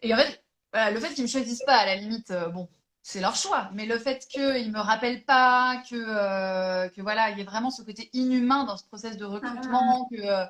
[0.03, 2.69] Et en fait, le fait qu'ils me choisissent pas, à la limite, euh, bon,
[3.03, 3.71] c'est leur choix.
[3.73, 7.71] Mais le fait qu'ils me rappellent pas, que, euh, que voilà, il y a vraiment
[7.71, 10.15] ce côté inhumain dans ce process de recrutement, ah.
[10.15, 10.45] que euh,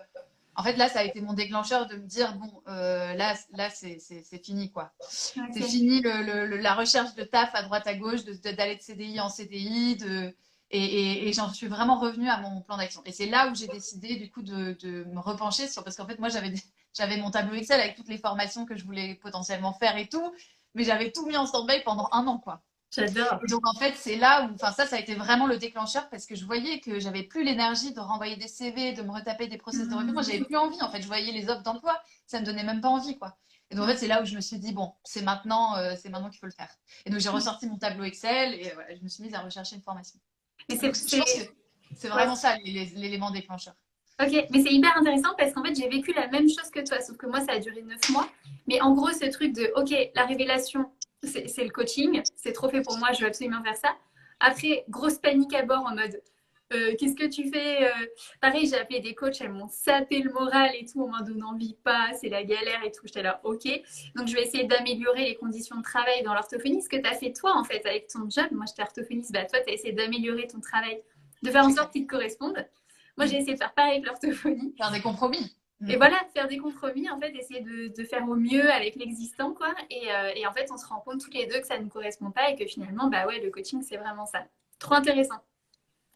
[0.55, 3.69] en fait, là, ça a été mon déclencheur de me dire bon, euh, là, là,
[3.69, 3.99] c'est
[4.43, 4.93] fini, quoi.
[5.01, 9.29] C'est fini le, la recherche de taf à droite à gauche, d'aller de, CDI en
[9.29, 10.35] CDI, de,
[10.71, 13.03] et, et, j'en suis vraiment revenue à mon plan d'action.
[13.05, 16.07] Et c'est là où j'ai décidé, du coup, de, de, me repencher sur, parce qu'en
[16.07, 16.53] fait, moi, j'avais
[16.93, 20.33] j'avais mon tableau Excel avec toutes les formations que je voulais potentiellement faire et tout,
[20.75, 22.63] mais j'avais tout mis en stand-by pendant un an, quoi.
[22.91, 23.41] J'adore.
[23.49, 26.25] Donc en fait, c'est là où, enfin ça, ça a été vraiment le déclencheur parce
[26.25, 29.59] que je voyais que j'avais plus l'énergie de renvoyer des CV, de me retaper des
[29.59, 30.15] process de recrutement.
[30.15, 30.81] Moi, j'avais plus envie.
[30.81, 33.37] En fait, je voyais les offres d'emploi, ça me donnait même pas envie, quoi.
[33.71, 35.95] Et donc en fait, c'est là où je me suis dit bon, c'est maintenant, euh,
[36.01, 36.73] c'est maintenant qu'il faut le faire.
[37.05, 39.75] Et donc j'ai ressorti mon tableau Excel et voilà, je me suis mise à rechercher
[39.75, 40.21] une formation.
[40.69, 40.77] Mais
[41.97, 43.75] c'est vraiment ça l'élément déclencheur.
[44.19, 47.01] Ok, mais c'est hyper intéressant parce qu'en fait, j'ai vécu la même chose que toi,
[47.01, 48.29] sauf que moi, ça a duré neuf mois.
[48.67, 50.91] Mais en gros, ce truc de, ok, la révélation,
[51.23, 53.95] c'est le coaching, c'est trop fait pour moi, je veux absolument faire ça.
[54.41, 56.23] Après, grosse panique à bord en mode
[56.73, 58.07] euh, qu'est-ce que tu fais euh,
[58.41, 61.45] Pareil, j'ai appelé des coachs, elles m'ont sapé le moral et tout, on m'en donne
[61.45, 63.03] envie pas, c'est la galère et tout.
[63.05, 63.67] J'étais là, ok.
[64.15, 66.83] Donc, je vais essayer d'améliorer les conditions de travail dans l'orthophonie.
[66.83, 69.45] Ce que tu as fait toi, en fait, avec ton job, moi j'étais orthophoniste, bah,
[69.45, 71.03] toi, tu as essayé d'améliorer ton travail,
[71.43, 72.67] de faire en sorte qu'il te corresponde.
[73.17, 74.75] Moi, j'ai essayé de faire pareil avec l'orthophonie.
[74.77, 75.57] Faire des compromis.
[75.89, 79.75] Et voilà, faire des compromis, en fait, essayer de, faire au mieux avec l'existant, quoi.
[79.93, 82.31] Euh, et, en fait, on se rend compte toutes les deux que ça ne correspond
[82.31, 84.47] pas et que finalement, bah ouais, le coaching, c'est vraiment ça.
[84.79, 85.43] Trop intéressant.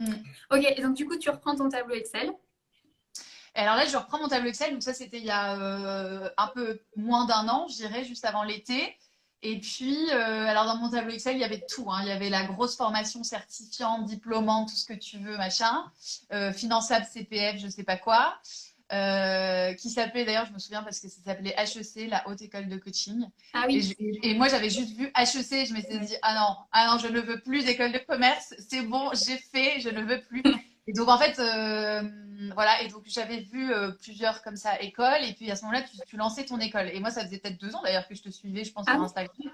[0.00, 0.14] Mm.
[0.50, 2.32] Ok, donc du coup, tu reprends ton tableau Excel.
[3.54, 4.72] alors là, je reprends mon tableau Excel.
[4.72, 8.24] Donc ça, c'était il y a euh, un peu moins d'un an, je dirais, juste
[8.24, 8.96] avant l'été.
[9.42, 11.90] Et puis, euh, alors dans mon tableau Excel, il y avait tout.
[11.90, 12.00] Hein.
[12.02, 15.84] Il y avait la grosse formation certifiante, diplômante, tout ce que tu veux, machin.
[16.54, 18.38] finançable, CPF, je sais pas quoi.
[18.92, 22.68] Euh, qui s'appelait d'ailleurs, je me souviens parce que ça s'appelait HEC, la Haute École
[22.68, 23.24] de Coaching.
[23.54, 23.94] Ah oui.
[24.22, 27.20] Et, moi, j'avais juste vu HEC, je m'étais dit, ah non, ah non, je ne
[27.20, 30.42] veux plus d'école de commerce, c'est bon, j'ai fait, je ne veux plus.
[30.86, 32.02] Et donc, en fait, euh,
[32.54, 35.84] voilà, et donc j'avais vu euh, plusieurs comme ça écoles, et puis à ce moment-là,
[36.08, 36.88] tu, lançais ton école.
[36.92, 38.94] Et moi, ça faisait peut-être deux ans d'ailleurs que je te suivais, je pense, sur
[38.96, 39.52] ah Instagram.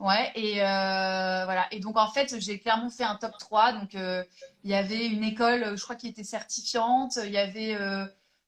[0.00, 1.68] Ouais, et voilà.
[1.70, 3.74] Et donc, en fait, j'ai clairement fait un top 3.
[3.74, 7.76] Donc, il y avait une école, je crois, qui était certifiante, il y avait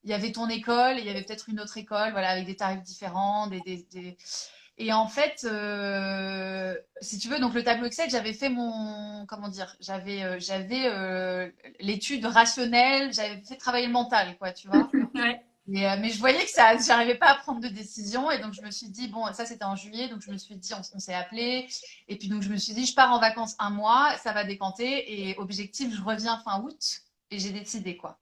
[0.05, 2.45] il y avait ton école et il y avait peut-être une autre école, voilà, avec
[2.45, 3.87] des tarifs différents, des,
[4.77, 9.47] Et en fait, euh, si tu veux, donc le tableau Excel, j'avais fait mon, comment
[9.47, 14.91] dire, j'avais, euh, j'avais euh, l'étude rationnelle, j'avais fait travailler le mental, quoi, tu vois.
[15.67, 18.69] mais je voyais que ça, j'arrivais pas à prendre de décision et donc je me
[18.69, 21.67] suis dit bon, ça c'était en juillet, donc je me suis dit on, s'est appelé
[22.07, 24.43] et puis donc je me suis dit je pars en vacances un mois, ça va
[24.43, 28.19] décanter et objectif je reviens fin août et j'ai décidé quoi.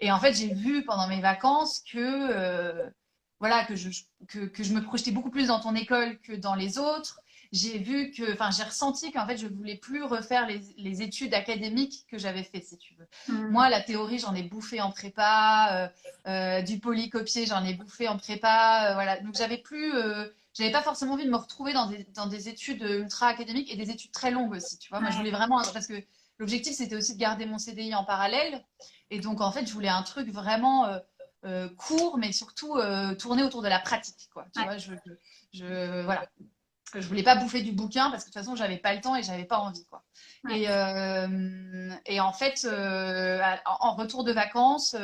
[0.00, 2.88] Et en fait, j'ai vu pendant mes vacances que, euh,
[3.40, 3.90] voilà, que je,
[4.28, 7.20] que, que, je me projetais beaucoup plus dans ton école que dans les autres.
[7.52, 11.34] J'ai vu que, enfin, j'ai ressenti qu'en fait, je voulais plus refaire les, les études
[11.34, 13.06] académiques que j'avais fait, si tu veux.
[13.28, 13.52] Hmm.
[13.52, 15.68] Moi, la théorie, j'en ai bouffé en prépa,
[16.26, 19.20] euh, euh, du polycopier, j'en ai bouffé en prépa, voilà.
[19.20, 19.92] Donc, j'avais plus,
[20.52, 23.76] j'avais pas forcément envie de me retrouver dans des, dans des études ultra académiques et
[23.76, 25.00] des études très longues aussi, tu vois.
[25.00, 26.02] Moi, je voulais vraiment, parce que
[26.38, 28.64] l'objectif, c'était aussi de garder mon CDI en parallèle.
[29.10, 30.98] Et donc, en fait, je voulais un truc vraiment euh,
[31.44, 34.28] euh, court, mais surtout euh, tourné autour de la pratique.
[34.32, 34.46] Quoi.
[34.54, 34.92] Tu vois, je,
[35.52, 36.26] je, voilà.
[36.94, 39.16] Je voulais pas bouffer du bouquin parce que de toute façon, j'avais pas le temps
[39.16, 39.84] et j'avais pas envie.
[39.86, 40.04] Quoi.
[40.50, 40.64] Et,
[42.06, 42.68] et, en fait,
[43.66, 44.94] en retour de vacances,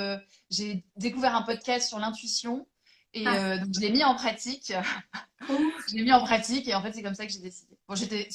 [0.50, 2.68] j'ai découvert un podcast sur l'intuition.
[3.12, 3.58] Et ah.
[3.58, 4.72] donc, je l'ai mis en pratique.
[5.48, 7.76] je l'ai mis en pratique et en fait, c'est comme ça que j'ai décidé.
[7.88, 8.28] Bon, j'étais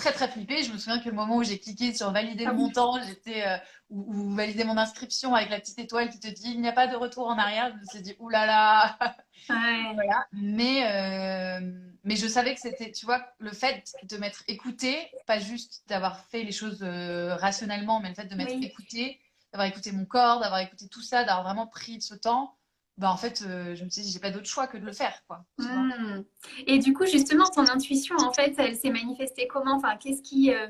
[0.00, 0.62] très très flippée.
[0.62, 3.46] Je me souviens que le moment où j'ai cliqué sur valider le ah montant, j'étais
[3.46, 3.56] euh,
[3.90, 6.86] ou, valider mon inscription avec la petite étoile qui te dit il n'y a pas
[6.86, 8.98] de retour en arrière, je me suis dit oulala.
[9.48, 10.26] voilà.
[10.32, 11.60] Mais euh,
[12.04, 16.24] mais je savais que c'était, tu vois, le fait de m'être écouté, pas juste d'avoir
[16.26, 19.20] fait les choses euh, rationnellement, mais le fait de m'être écouté,
[19.52, 22.56] d'avoir écouté mon corps, d'avoir écouté tout ça, d'avoir vraiment pris ce temps
[23.00, 24.92] bah en fait, euh, je me suis dit, j'ai pas d'autre choix que de le
[24.92, 25.24] faire.
[25.26, 26.22] Quoi, hmm.
[26.66, 29.76] Et du coup, justement, ton intuition, en fait, elle s'est manifestée comment?
[29.76, 30.68] Enfin, qu'est-ce qui, euh,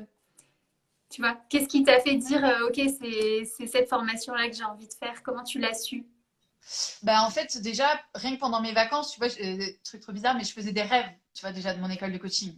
[1.09, 4.87] tu vois, qu'est-ce qui t'a fait dire, euh, ok, c'est cette formation-là que j'ai envie
[4.87, 5.21] de faire?
[5.23, 6.05] Comment tu l'as su?
[7.03, 9.27] Bah, en fait, déjà, rien que pendant mes vacances, tu vois,
[9.83, 12.17] truc trop bizarre, mais je faisais des rêves, tu vois, déjà de mon école de
[12.17, 12.57] coaching.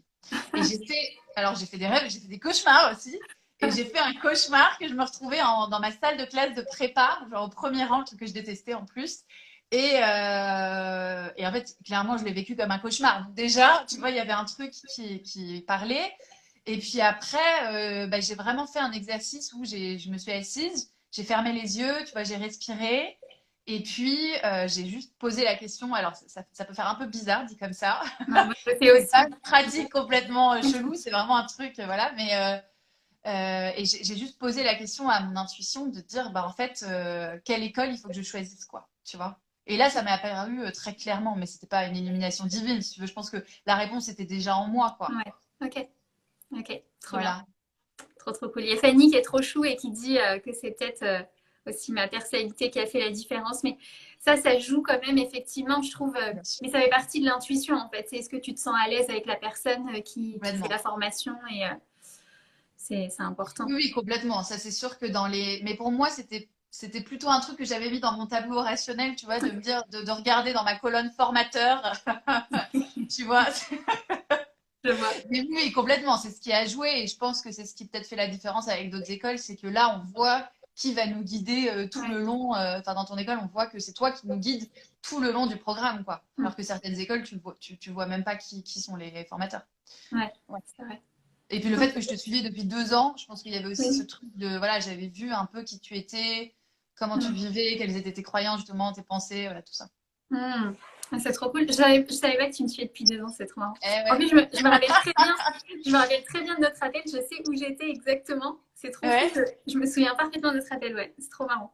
[0.55, 3.19] Et j'ai fait, alors j'ai fait des rêves, j'ai fait des cauchemars aussi.
[3.61, 6.61] Et j'ai fait un cauchemar que je me retrouvais dans ma salle de classe de
[6.61, 9.23] prépa, genre au premier rang, truc que je détestais en plus.
[9.73, 13.27] Euh, et, en fait, clairement, je l'ai vécu comme un cauchemar.
[13.31, 16.11] déjà, tu vois, il y avait un truc qui, parlait.
[16.65, 17.37] Et puis après,
[17.73, 21.79] euh, bah, j'ai vraiment fait un exercice où je me suis assise, j'ai fermé les
[21.79, 23.17] yeux, tu vois, j'ai respiré.
[23.65, 25.93] Et puis, euh, j'ai juste posé la question.
[25.93, 28.01] Alors, ça, peut faire un peu bizarre dit comme ça.
[28.65, 29.09] C'est aussi
[29.41, 30.95] pratique complètement chelou.
[30.95, 32.11] C'est vraiment un truc, voilà.
[32.15, 32.63] Mais
[33.77, 36.85] et j'ai juste posé la question à mon intuition de dire, bah en fait,
[37.45, 38.89] quelle école il faut que je choisisse, quoi.
[39.05, 42.81] Tu vois Et là, ça m'est apparu très clairement, mais c'était pas une illumination divine,
[42.81, 43.07] si tu veux.
[43.07, 45.09] Je pense que la réponse était déjà en moi, quoi.
[45.09, 45.87] Ouais, ok.
[46.59, 47.45] Ok, trop bien.
[48.19, 48.63] Trop, trop cool.
[48.63, 51.25] Il y a Fanny qui est trop chou et qui dit que c'est peut-être
[51.67, 53.63] aussi ma personnalité qui a fait la différence.
[53.63, 53.77] Mais
[54.19, 56.15] ça, ça joue quand même, effectivement, je trouve.
[56.15, 58.07] Euh, mais ça fait partie de l'intuition, en fait.
[58.09, 60.79] C'est est-ce que tu te sens à l'aise avec la personne euh, qui, fait la
[60.79, 61.69] formation et euh,
[62.77, 63.65] c'est important.
[63.67, 64.43] Oui, complètement.
[64.43, 65.61] Ça, c'est sûr que dans les.
[65.63, 66.49] Mais pour moi, c'était.
[66.75, 69.61] C'était plutôt un truc que j'avais mis dans mon tableau rationnel, tu vois, de me
[69.61, 71.93] dire, de, regarder dans ma colonne formateur,
[73.11, 73.45] tu vois.
[75.29, 76.17] Mais oui, complètement.
[76.17, 78.27] C'est ce qui a joué et je pense que c'est ce qui peut-être fait la
[78.27, 82.03] différence avec d'autres écoles, c'est que là, on voit qui va nous guider euh, tout
[82.07, 82.55] le long.
[82.55, 84.67] Euh, enfin, dans ton école, on voit que c'est toi qui nous guide
[85.03, 86.23] tout le long du programme, quoi.
[86.37, 86.41] Mm.
[86.41, 89.61] Alors que certaines écoles, tu vois, tu, vois même pas qui, qui, sont les formateurs.
[90.11, 90.33] Ouais,
[90.75, 90.99] c'est vrai.
[91.51, 93.57] Et puis le fait que je te suivais depuis deux ans, je pense qu'il y
[93.57, 96.55] avait aussi ce truc de voilà, j'avais vu un peu qui tu étais,
[96.95, 97.33] comment tu mm.
[97.33, 99.87] vivais, quelles étaient tes croyances justement, tes pensées, voilà tout ça.
[100.29, 100.73] Mm.
[101.19, 101.67] C'est trop cool.
[101.67, 103.75] Je savais, savais pas que tu me suivais depuis deux ans, c'est trop marrant.
[103.83, 105.35] Eh en plus, je me, je me, rappelle très bien,
[105.85, 107.01] je me rappelle très bien de notre appel.
[107.05, 108.57] Je sais où j'étais exactement.
[108.73, 109.45] C'est trop cool.
[109.67, 111.13] Je me souviens parfaitement de notre appel, ouais.
[111.19, 111.73] C'est trop marrant.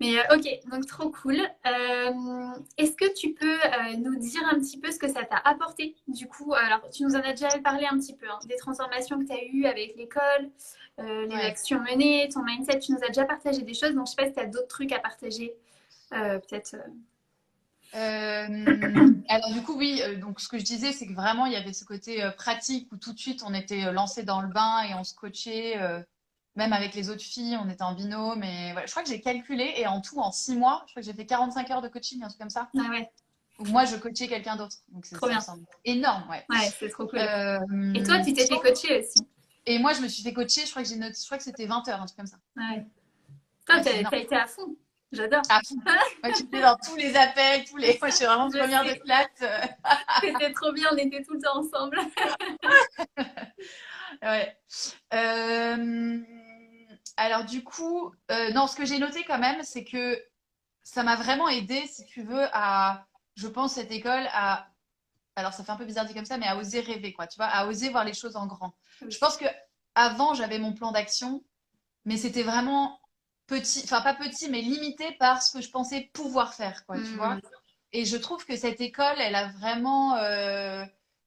[0.00, 1.36] Mais euh, ok, donc trop cool.
[1.66, 5.36] Euh, est-ce que tu peux euh, nous dire un petit peu ce que ça t'a
[5.36, 8.56] apporté Du coup, alors tu nous en as déjà parlé un petit peu, hein, des
[8.56, 10.50] transformations que tu as eues avec l'école,
[10.98, 14.16] les actions menées, ton mindset, tu nous as déjà partagé des choses, donc je sais
[14.16, 15.54] pas si tu as d'autres trucs à partager,
[16.10, 16.76] peut-être.
[17.94, 21.52] Euh, alors du coup oui, euh, donc ce que je disais c'est que vraiment il
[21.52, 24.48] y avait ce côté euh, pratique où tout de suite on était lancé dans le
[24.48, 25.78] bain et on se coachait,
[26.56, 28.40] même avec les autres filles, on était en binôme.
[28.40, 31.02] Mais voilà, je crois que j'ai calculé et en tout en six mois, je crois
[31.02, 32.68] que j'ai fait 45 heures de coaching, un truc comme ça.
[32.78, 33.08] Ah ouais.
[33.60, 34.76] Moi je coachais quelqu'un d'autre.
[34.88, 35.38] Donc c'est trop bien.
[35.84, 36.44] Énorme, ouais.
[36.50, 37.20] Ouais, c'est trop cool.
[37.20, 39.26] et toi tu t'es fait coacher aussi.
[39.66, 41.44] Et moi je me suis fait coacher, je crois que j'ai noté, je crois que
[41.44, 42.38] c'était 20 heures, un truc comme ça.
[42.56, 42.86] Ouais.
[43.66, 44.76] Toi, t'as été à fond.
[45.14, 45.42] J'adore.
[45.48, 45.60] Ah,
[46.22, 47.96] moi, j'étais dans tous les appels, tous les.
[48.00, 49.28] Moi, je suis vraiment première de classe.
[50.20, 51.98] C'était trop bien, on était tout le temps ensemble.
[54.22, 54.56] ouais.
[55.14, 56.20] Euh,
[57.16, 60.20] alors, du coup, euh, non, ce que j'ai noté quand même, c'est que
[60.82, 64.68] ça m'a vraiment aidé, si tu veux, à, je pense, cette école, à.
[65.36, 67.26] Alors, ça fait un peu bizarre de dire comme ça, mais à oser rêver, quoi,
[67.26, 68.74] tu vois, à oser voir les choses en grand.
[69.08, 69.46] Je pense que
[69.94, 71.42] avant, j'avais mon plan d'action,
[72.04, 73.00] mais c'était vraiment
[73.46, 77.02] petit, enfin pas petit, mais limité par ce que je pensais pouvoir faire, quoi, tu
[77.02, 77.16] hmm.
[77.16, 77.38] vois.
[77.92, 80.84] Et je trouve que cette école, elle a vraiment, euh,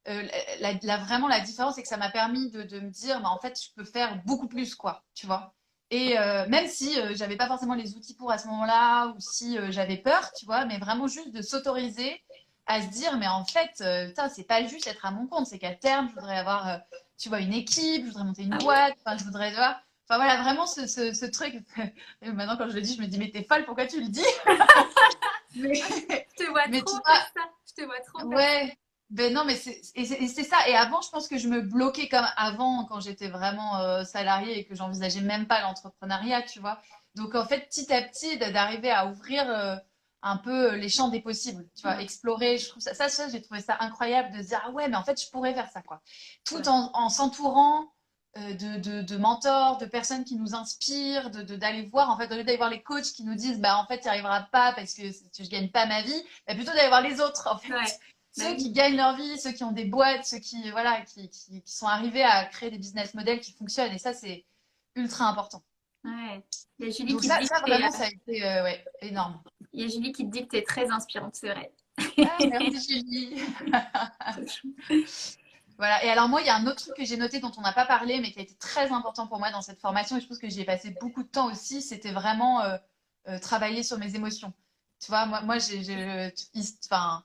[0.10, 0.28] euh,
[0.60, 3.40] la, vraiment la différence, c'est que ça m'a permis de, de, me dire, bah, en
[3.40, 5.54] fait, je peux faire beaucoup plus, quoi, tu vois.
[5.90, 9.58] Et euh, même si j'avais pas forcément les outils pour à ce moment-là, ou si
[9.70, 12.22] j'avais peur, tu vois, mais vraiment juste de s'autoriser
[12.68, 15.60] à se dire, mais en fait, putain, c'est pas juste être à mon compte, c'est
[15.60, 16.80] qu'à terme, je voudrais avoir,
[17.18, 19.78] tu vois, une équipe, je voudrais monter une ah boîte, enfin, je voudrais, tu vois,
[20.10, 21.56] Enfin voilà, vraiment ce, ce, truc.
[22.22, 24.08] Et maintenant, quand je le dis, je me dis, mais t'es folle, pourquoi tu le
[24.08, 24.22] dis?
[25.56, 27.28] Mais, Je te vois trop ça.
[27.68, 28.28] Je te vois trop.
[28.28, 28.78] Ouais.
[29.10, 30.68] Ben non, mais c'est ça.
[30.68, 34.60] Et avant, je pense que je me bloquais comme avant, quand j'étais vraiment euh, salariée
[34.60, 36.80] et que j'envisageais même pas l'entrepreneuriat, tu vois.
[37.16, 39.78] Donc en fait, petit à petit, d'arriver à ouvrir euh,
[40.28, 42.58] un peu les champs des possibles, tu vois, explorer.
[42.58, 44.96] Je trouve ça, ça, ça j'ai trouvé ça incroyable de se dire, ah ouais, mais
[44.96, 46.02] en fait, je pourrais faire ça, quoi.
[46.44, 47.92] Tout en, en s'entourant
[48.38, 52.36] euh, de, de, mentors, de personnes qui nous inspirent, d'aller de, voir, en fait, au
[52.36, 54.74] lieu d'aller voir les coachs qui nous disent, bah, en fait, tu n'y arriveras pas
[54.74, 58.00] parce que je gagne pas ma vie, bah, plutôt d'aller voir les autres, en fait.
[58.38, 61.28] Ceux bah qui gagnent leur vie, ceux qui ont des boîtes, ceux qui, voilà, qui,
[61.30, 63.94] qui, sont arrivés à créer des business models qui fonctionnent.
[63.94, 64.46] Et ça, c'est
[64.96, 65.64] ultra important.
[66.04, 66.44] Ouais.
[66.78, 69.42] Il y a Julie qui ça, dit ça, vraiment, ça a été euh, ouais, énorme.
[69.78, 71.72] Il y a Julie qui te dit que tu es très inspirante, c'est vrai.
[72.00, 73.42] Ah, merci Julie.
[75.78, 76.04] Voilà.
[76.04, 77.72] Et alors moi, il y a un autre truc que j'ai noté dont on n'a
[77.72, 80.26] pas parlé, mais qui a été très important pour moi dans cette formation, et je
[80.26, 82.78] pense que j'y ai passé beaucoup de temps aussi, c'était vraiment euh,
[83.28, 84.52] euh, travailler sur mes émotions.
[85.00, 86.32] Tu vois, moi, moi j'ai,
[86.90, 87.24] enfin,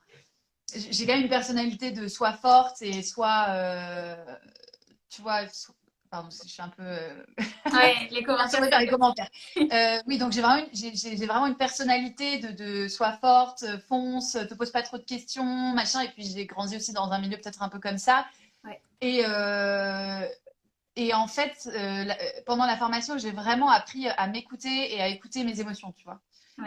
[0.71, 4.35] j'ai quand même une personnalité de soit forte et soit, euh,
[5.09, 5.47] tu vois,
[6.13, 6.83] pardon, je suis un peu.
[7.73, 8.79] Ouais, les commentaires.
[8.79, 9.29] les commentaires.
[10.05, 10.63] oui, donc j'ai vraiment,
[11.25, 16.01] vraiment une personnalité de, de soit forte, fonce, te pose pas trop de questions, machin.
[16.01, 18.27] Et puis j'ai grandi aussi dans un milieu peut-être un peu comme ça.
[19.01, 20.27] Et, euh,
[20.95, 22.05] et en fait, euh,
[22.45, 26.21] pendant la formation, j'ai vraiment appris à m'écouter et à écouter mes émotions, tu vois.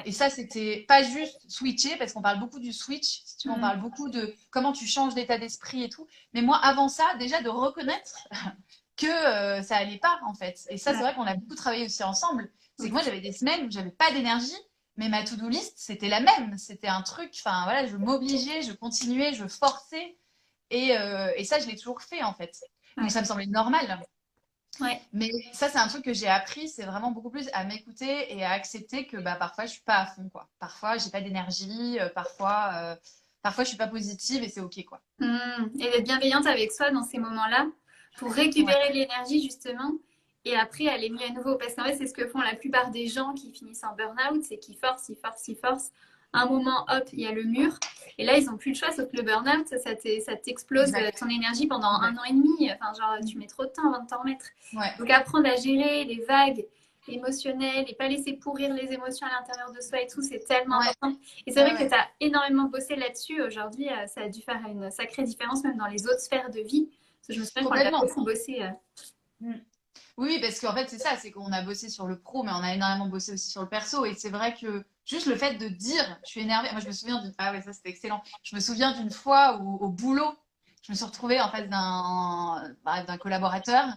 [0.04, 3.54] Et ça, c'était pas juste switcher, parce qu'on parle beaucoup du switch, si tu veux,
[3.54, 3.60] on mm.
[3.60, 6.08] parle beaucoup de comment tu changes d'état d'esprit et tout.
[6.34, 8.28] Mais moi, avant ça, déjà de reconnaître
[8.96, 10.66] que euh, ça allait pas, en fait.
[10.70, 12.50] Et ça, c'est vrai qu'on a beaucoup travaillé aussi ensemble.
[12.78, 14.56] C'est que moi, j'avais des semaines où j'avais pas d'énergie,
[14.96, 16.56] mais ma to-do list, c'était la même.
[16.58, 20.16] C'était un truc, enfin voilà, je m'obligeais, je continuais, je forçais.
[20.70, 22.58] Et, euh, et ça, je l'ai toujours fait en fait.
[22.96, 24.00] Donc ça me semblait normal.
[25.12, 28.44] Mais ça, c'est un truc que j'ai appris, c'est vraiment beaucoup plus à m'écouter et
[28.44, 30.28] à accepter que bah, parfois, je suis pas à fond.
[30.28, 30.48] Quoi.
[30.58, 32.96] Parfois, j'ai pas d'énergie, euh, parfois, euh,
[33.42, 34.84] parfois, je suis pas positive et c'est OK.
[34.84, 35.00] Quoi.
[35.18, 35.80] Mmh.
[35.80, 37.66] Et d'être bienveillante avec soi dans ces moments-là
[38.18, 39.92] pour récupérer l'énergie, justement,
[40.44, 41.56] et après aller mieux à nouveau.
[41.56, 44.42] Parce qu'en fait, c'est ce que font la plupart des gens qui finissent en burn-out,
[44.42, 45.92] c'est qu'ils forcent, ils forcent, ils forcent
[46.32, 47.78] un moment, hop, il y a le mur.
[48.18, 51.66] Et là, ils n'ont plus le choix, sauf que le burn-out, ça t'explose ton énergie
[51.66, 52.70] pendant un an et demi.
[52.72, 54.46] Enfin, genre, tu mets trop de temps avant de t'en remettre.
[54.98, 56.66] Donc, apprendre à gérer les vagues
[57.08, 60.80] émotionnelles et pas laisser pourrir les émotions à l'intérieur de soi et tout, c'est tellement
[60.80, 61.16] important.
[61.46, 63.40] Et c'est vrai que tu as énormément bossé là-dessus.
[63.42, 66.60] Aujourd'hui, euh, ça a dû faire une sacrée différence, même dans les autres sphères de
[66.60, 66.88] vie.
[67.28, 68.62] Je me souviens qu'on a beaucoup bossé.
[68.62, 68.70] Euh,
[69.40, 69.60] mm.
[70.16, 72.62] Oui, parce qu'en fait, c'est ça, c'est qu'on a bossé sur le pro, mais on
[72.62, 74.04] a énormément bossé aussi sur le perso.
[74.06, 76.70] Et c'est vrai que juste le fait de dire, je suis énervée.
[76.72, 77.34] Moi, je me souviens d'une.
[77.38, 78.22] Ah ouais, ça c'était excellent.
[78.42, 80.34] Je me souviens d'une fois où au boulot,
[80.82, 83.88] je me suis retrouvée en face d'un bah, d'un collaborateur.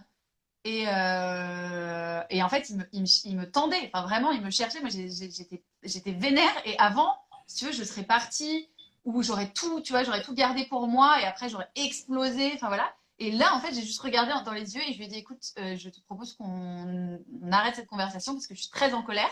[0.64, 2.84] Et, euh, et en fait, il me,
[3.24, 3.90] il, me, tendait.
[3.92, 4.80] Enfin, vraiment, il me cherchait.
[4.80, 6.52] Moi, j'étais vénère.
[6.66, 7.14] Et avant,
[7.46, 8.68] si tu veux, je serais partie
[9.06, 11.18] où j'aurais tout, tu vois, j'aurais tout gardé pour moi.
[11.22, 12.52] Et après, j'aurais explosé.
[12.54, 12.92] Enfin, voilà.
[13.22, 15.18] Et là, en fait, j'ai juste regardé dans les yeux et je lui ai dit,
[15.18, 17.20] écoute, euh, je te propose qu'on
[17.52, 19.30] arrête cette conversation parce que je suis très en colère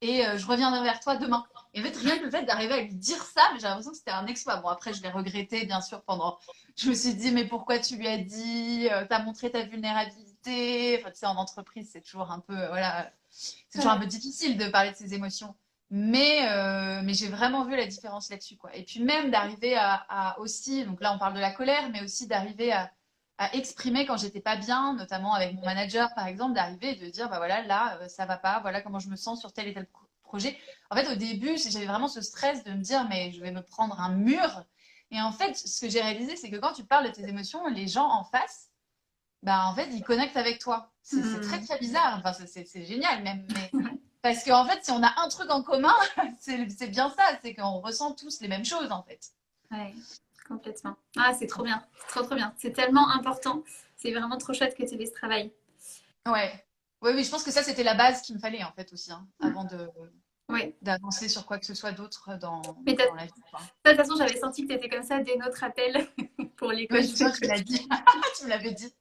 [0.00, 1.46] et euh, je reviendrai vers toi demain.
[1.74, 3.96] Et en fait, rien que le fait d'arriver à lui dire ça, j'ai l'impression que
[3.96, 4.56] c'était un exploit.
[4.56, 6.40] Bon, après, je l'ai regretté, bien sûr, pendant.
[6.76, 9.62] Je me suis dit, mais pourquoi tu lui as dit euh, Tu as montré ta
[9.62, 10.98] vulnérabilité?
[10.98, 12.56] Enfin, tu sais, en entreprise, c'est toujours un peu.
[12.66, 13.12] voilà.
[13.30, 15.54] C'est toujours un peu difficile de parler de ses émotions.
[15.90, 16.40] Mais,
[17.04, 18.56] mais j'ai vraiment vu la différence là-dessus.
[18.56, 18.74] Quoi.
[18.74, 22.26] Et puis même d'arriver à, aussi, donc là on parle de la colère, mais aussi
[22.26, 22.90] d'arriver à,
[23.38, 27.10] à exprimer quand j'étais pas bien, notamment avec mon manager par exemple, d'arriver et de
[27.10, 29.68] dire bah voilà là euh, ça va pas, voilà comment je me sens sur tel
[29.68, 29.88] et tel
[30.22, 30.56] projet.
[30.90, 33.62] En fait au début j'avais vraiment ce stress de me dire mais je vais me
[33.62, 34.64] prendre un mur.
[35.10, 37.66] Et en fait ce que j'ai réalisé c'est que quand tu parles de tes émotions,
[37.68, 38.70] les gens en face,
[39.42, 40.92] bah en fait ils connectent avec toi.
[41.02, 43.46] C'est très très bizarre, enfin c'est génial même.
[43.54, 43.70] Mais...
[44.22, 45.94] Parce qu'en fait si on a un truc en commun,
[46.40, 49.32] c'est bien ça, c'est qu'on ressent tous les mêmes choses en fait.
[49.72, 49.92] Ouais.
[50.46, 50.96] Complètement.
[51.16, 51.82] Ah, c'est trop bien.
[51.94, 52.54] C'est trop, trop bien.
[52.58, 53.62] C'est tellement important.
[53.96, 55.50] C'est vraiment trop chouette que tu aies ce travail.
[56.26, 56.52] Ouais.
[57.00, 59.12] Oui, oui, je pense que ça, c'était la base qu'il me fallait, en fait, aussi,
[59.12, 59.90] hein, avant de.
[60.82, 62.74] d'avancer sur quoi que ce soit d'autre dans, dans,
[63.14, 63.32] la vie.
[63.84, 66.06] De toute façon, j'avais senti que tu étais comme ça dès notre appel
[66.56, 67.14] pour les coachs.
[67.14, 67.86] tu l'as dit.
[68.38, 68.94] tu me l'avais dit.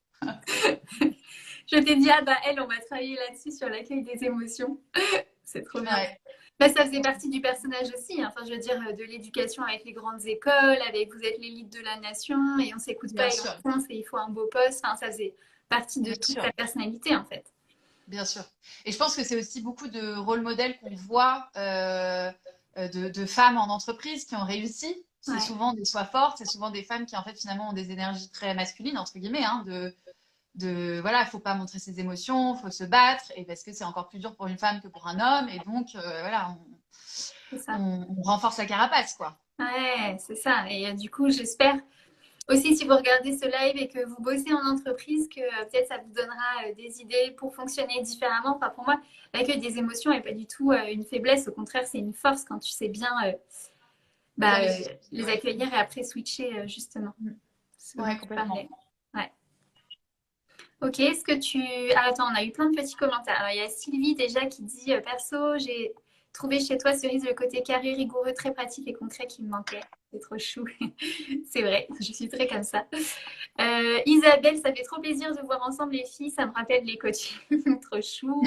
[1.72, 4.80] je t'ai dit, ah bah elle, on va travailler là-dessus sur l'accueil des émotions.
[5.44, 5.96] C'est trop bien.
[6.60, 8.22] Bah, ça faisait partie du personnage aussi.
[8.22, 8.32] Hein.
[8.32, 11.74] Enfin, je veux dire, euh, de l'éducation avec les grandes écoles, avec vous êtes l'élite
[11.74, 14.47] de la nation et on s'écoute pas et on pense et il faut un beau
[14.51, 14.82] poste.
[14.84, 15.36] Enfin, ça faisait
[15.70, 17.43] partie de toute ta personnalité en fait.
[18.08, 18.43] Bien sûr.
[18.86, 22.32] Et je pense que c'est aussi beaucoup de rôles modèles qu'on voit euh,
[22.78, 24.95] euh, de, femmes en entreprise qui ont réussi.
[25.22, 27.91] C'est souvent des soins fortes, c'est souvent des femmes qui en fait finalement ont des
[27.91, 29.95] énergies très masculines entre guillemets, hein, de
[30.56, 33.74] de voilà, il faut pas montrer ses émotions, il faut se battre, et parce que
[33.74, 36.58] c'est encore plus dur pour une femme que pour un homme, et donc euh, voilà,
[37.70, 39.38] on, renforce la carapace, quoi.
[39.60, 40.66] Ouais, c'est ça.
[40.70, 41.76] Et euh, du coup, j'espère
[42.49, 45.88] aussi si vous regardez ce live et que vous bossez en entreprise, que euh, peut-être
[45.88, 48.58] ça vous donnera des idées pour fonctionner différemment.
[48.58, 48.99] Enfin, pour moi,
[49.34, 52.60] l'accueil des émotions n'est pas du tout une faiblesse, au contraire, c'est une force quand
[52.60, 53.12] tu sais bien
[54.36, 54.60] bah,
[55.12, 57.14] les accueillir et après switcher justement.
[57.97, 58.68] Ouais, complètement.
[60.84, 61.64] Ok, est-ce que tu...
[61.96, 63.40] Ah, attends, on a eu plein de petits commentaires.
[63.40, 65.94] Alors, il y a Sylvie déjà qui dit, euh, perso, j'ai
[66.34, 69.82] trouvé chez toi, Cerise, le côté carré, rigoureux, très pratique et concret qui me manquait.
[70.12, 70.66] C'est trop chou.
[71.50, 72.86] c'est vrai, je suis très comme ça.
[73.62, 76.30] Euh, Isabelle, ça fait trop plaisir de voir ensemble les filles.
[76.30, 77.34] Ça me rappelle les coachs.
[77.82, 78.44] trop chou.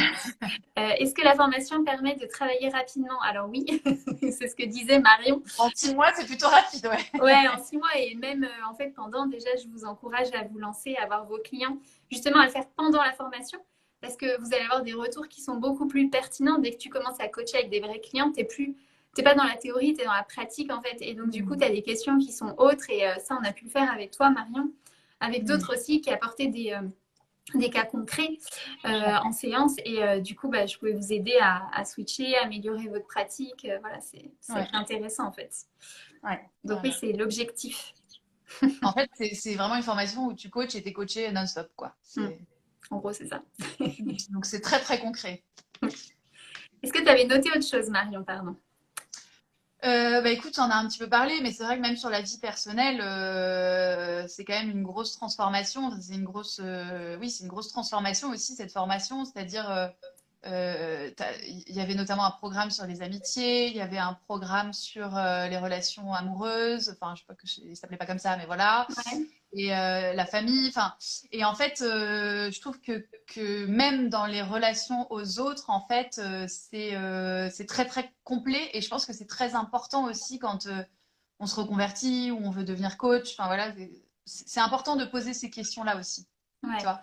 [0.78, 3.20] Euh, est-ce que la formation permet de travailler rapidement?
[3.22, 3.64] Alors oui,
[4.20, 5.43] c'est ce que disait Marion.
[5.59, 7.20] En six mois, c'est plutôt rapide, ouais.
[7.20, 7.97] ouais, en six mois.
[7.97, 11.39] Et même, en fait, pendant, déjà, je vous encourage à vous lancer, à avoir vos
[11.39, 11.78] clients,
[12.11, 13.59] justement, à le faire pendant la formation
[14.07, 16.90] parce que vous allez avoir des retours qui sont beaucoup plus pertinents dès que tu
[16.90, 18.30] commences à coacher avec des vrais clients.
[18.30, 18.76] Tu plus
[19.14, 20.98] t'es pas dans la théorie, tu es dans la pratique en fait.
[21.00, 22.88] Et donc, du coup, tu as des questions qui sont autres.
[22.88, 24.70] Et euh, ça, on a pu le faire avec toi, Marion,
[25.18, 26.86] avec d'autres aussi qui apportaient des, euh,
[27.59, 28.38] des cas concrets
[28.84, 29.72] euh, en séance.
[29.84, 33.66] Et du coup, bah, je pouvais vous aider à, switcher, à améliorer votre pratique.
[33.80, 34.30] voilà, c'est
[34.72, 35.52] intéressant en fait.
[36.62, 37.92] Donc, oui, c'est l'objectif.
[38.82, 41.70] en fait, c'est vraiment une formation où tu coaches et tu es coaché non-stop.
[41.74, 41.96] quoi.
[42.91, 43.43] En gros, c'est ça.
[44.30, 45.43] Donc, c'est très, très concret.
[46.82, 48.57] Est-ce que tu avais noté autre chose, Marion Pardon?
[49.84, 52.11] Euh, bah écoute, on a un petit peu parlé, mais c'est vrai que même sur
[52.11, 55.93] la vie personnelle, euh, c'est quand même une grosse transformation.
[56.01, 59.24] C'est une grosse, euh, oui, c'est une grosse transformation aussi cette formation.
[59.24, 59.93] C'est-à-dire,
[60.45, 65.11] il y avait notamment un programme sur les amitiés, il y avait un programme sur
[65.11, 66.91] les relations amoureuses.
[66.91, 68.89] Enfin, je sais pas que ça s'appelait pas comme ça, mais voilà.
[69.53, 70.68] Et euh, la famille.
[70.68, 70.94] Enfin,
[71.32, 75.86] et en fait, euh, je trouve que, que même dans les relations aux autres, en
[75.86, 78.70] fait, euh, c'est très très complet.
[78.72, 80.68] Et je pense que c'est très important aussi quand
[81.38, 83.32] on se reconvertit ou on veut devenir coach.
[83.32, 83.72] Enfin voilà,
[84.24, 86.26] c'est important de poser ces questions-là aussi.
[86.78, 87.01] Tu vois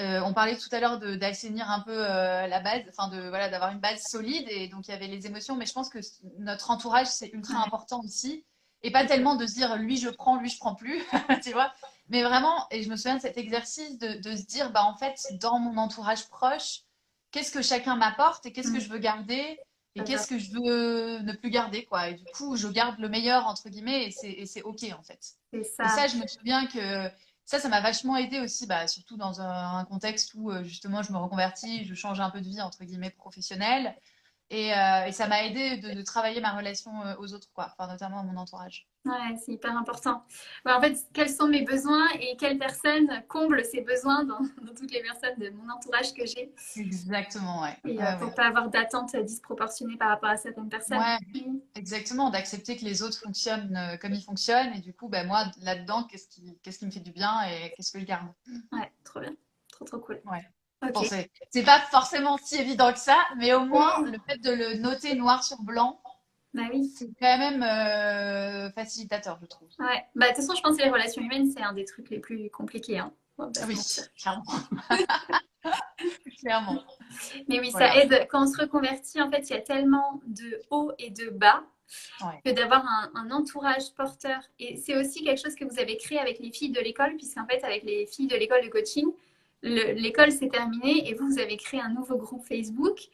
[0.00, 3.78] on parlait tout à l'heure d'assainir un peu la base, enfin de voilà d'avoir une
[3.78, 5.98] base solide et donc il y avait les émotions, mais je pense que
[6.38, 8.44] notre entourage c'est ultra important aussi
[8.82, 11.02] et pas tellement de se dire lui je prends, lui je prends plus,
[11.42, 11.72] tu vois.
[12.08, 14.94] Mais vraiment, et je me souviens de cet exercice de, de, se dire, bah en
[14.94, 16.80] fait, dans mon entourage proche,
[17.30, 18.80] qu'est-ce que chacun m'apporte et qu'est-ce que mm.
[18.80, 19.58] je veux garder
[19.94, 22.08] et qu'est-ce que je veux ne plus garder, quoi.
[22.08, 25.18] Et du coup, je garde le meilleur, entre guillemets, et c'est OK, en fait.
[25.20, 25.84] Ça.
[25.84, 27.10] Et ça, je me souviens que
[27.44, 31.02] ça, ça m'a vachement aidé aussi, bah, surtout dans un, un, contexte où, euh, justement,
[31.02, 33.96] je me reconvertis, je change un peu de vie, entre guillemets, professionnelle.
[34.50, 38.20] Euh, et, ça m'a aidé de, travailler ma relation euh, aux autres, quoi, enfin, notamment
[38.20, 38.88] à mon entourage.
[39.04, 40.24] Ouais, c'est hyper important.
[40.64, 44.38] en fait, quels sont mes besoins et quelles personnes comblent ces besoins dans,
[44.76, 47.76] toutes les personnes de mon entourage que j'ai Exactement, ouais.
[47.84, 50.98] Et euh, pour ne pas avoir d'attente disproportionnée par rapport à certaines personnes.
[50.98, 51.18] Ouais,
[51.74, 54.72] exactement, d'accepter que les autres fonctionnent comme ils fonctionnent.
[54.74, 57.72] Et du coup, ben, moi, là-dedans, qu'est-ce qui, qu'est-ce qui me fait du bien et
[57.76, 58.28] qu'est-ce que je garde?
[58.72, 59.34] Ouais, trop bien.
[59.70, 60.20] Trop, trop cool.
[60.24, 60.44] Ouais
[61.50, 65.14] c'est pas forcément si évident que ça, mais au moins le fait de le noter
[65.14, 66.00] noir sur blanc,
[66.54, 66.90] bah oui.
[66.96, 69.68] c'est quand même euh, facilitateur, je trouve.
[69.78, 72.10] Ouais, bah de toute façon, je pense que les relations humaines, c'est un des trucs
[72.10, 72.98] les plus compliqués.
[72.98, 73.12] Hein.
[73.38, 73.76] oui,
[74.16, 74.44] clairement.
[76.40, 76.82] clairement.
[77.48, 78.26] Mais oui, ça aide.
[78.30, 81.62] Quand on se reconvertit, en fait, il y a tellement de hauts et de bas.
[82.44, 84.40] que d'avoir un, un, entourage porteur.
[84.58, 87.46] Et c'est aussi quelque chose que vous avez créé avec les filles de l'école, puisqu'en
[87.46, 89.06] fait, avec les filles de l'école de coaching,
[89.62, 93.08] l'école s'est terminée et vous, vous avez créé un nouveau groupe Facebook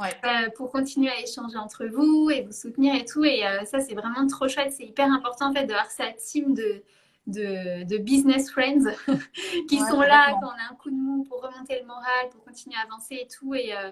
[0.00, 3.24] euh, pour continuer à échanger entre vous et vous soutenir et tout.
[3.24, 4.72] Et euh, ça, c'est vraiment trop chouette.
[4.72, 6.82] C'est hyper important en fait d'avoir sa team de,
[7.26, 8.94] de, business friends
[9.68, 12.44] qui sont là quand on a un coup de mou pour remonter le moral, pour
[12.44, 13.54] continuer à avancer et tout.
[13.54, 13.90] Et euh,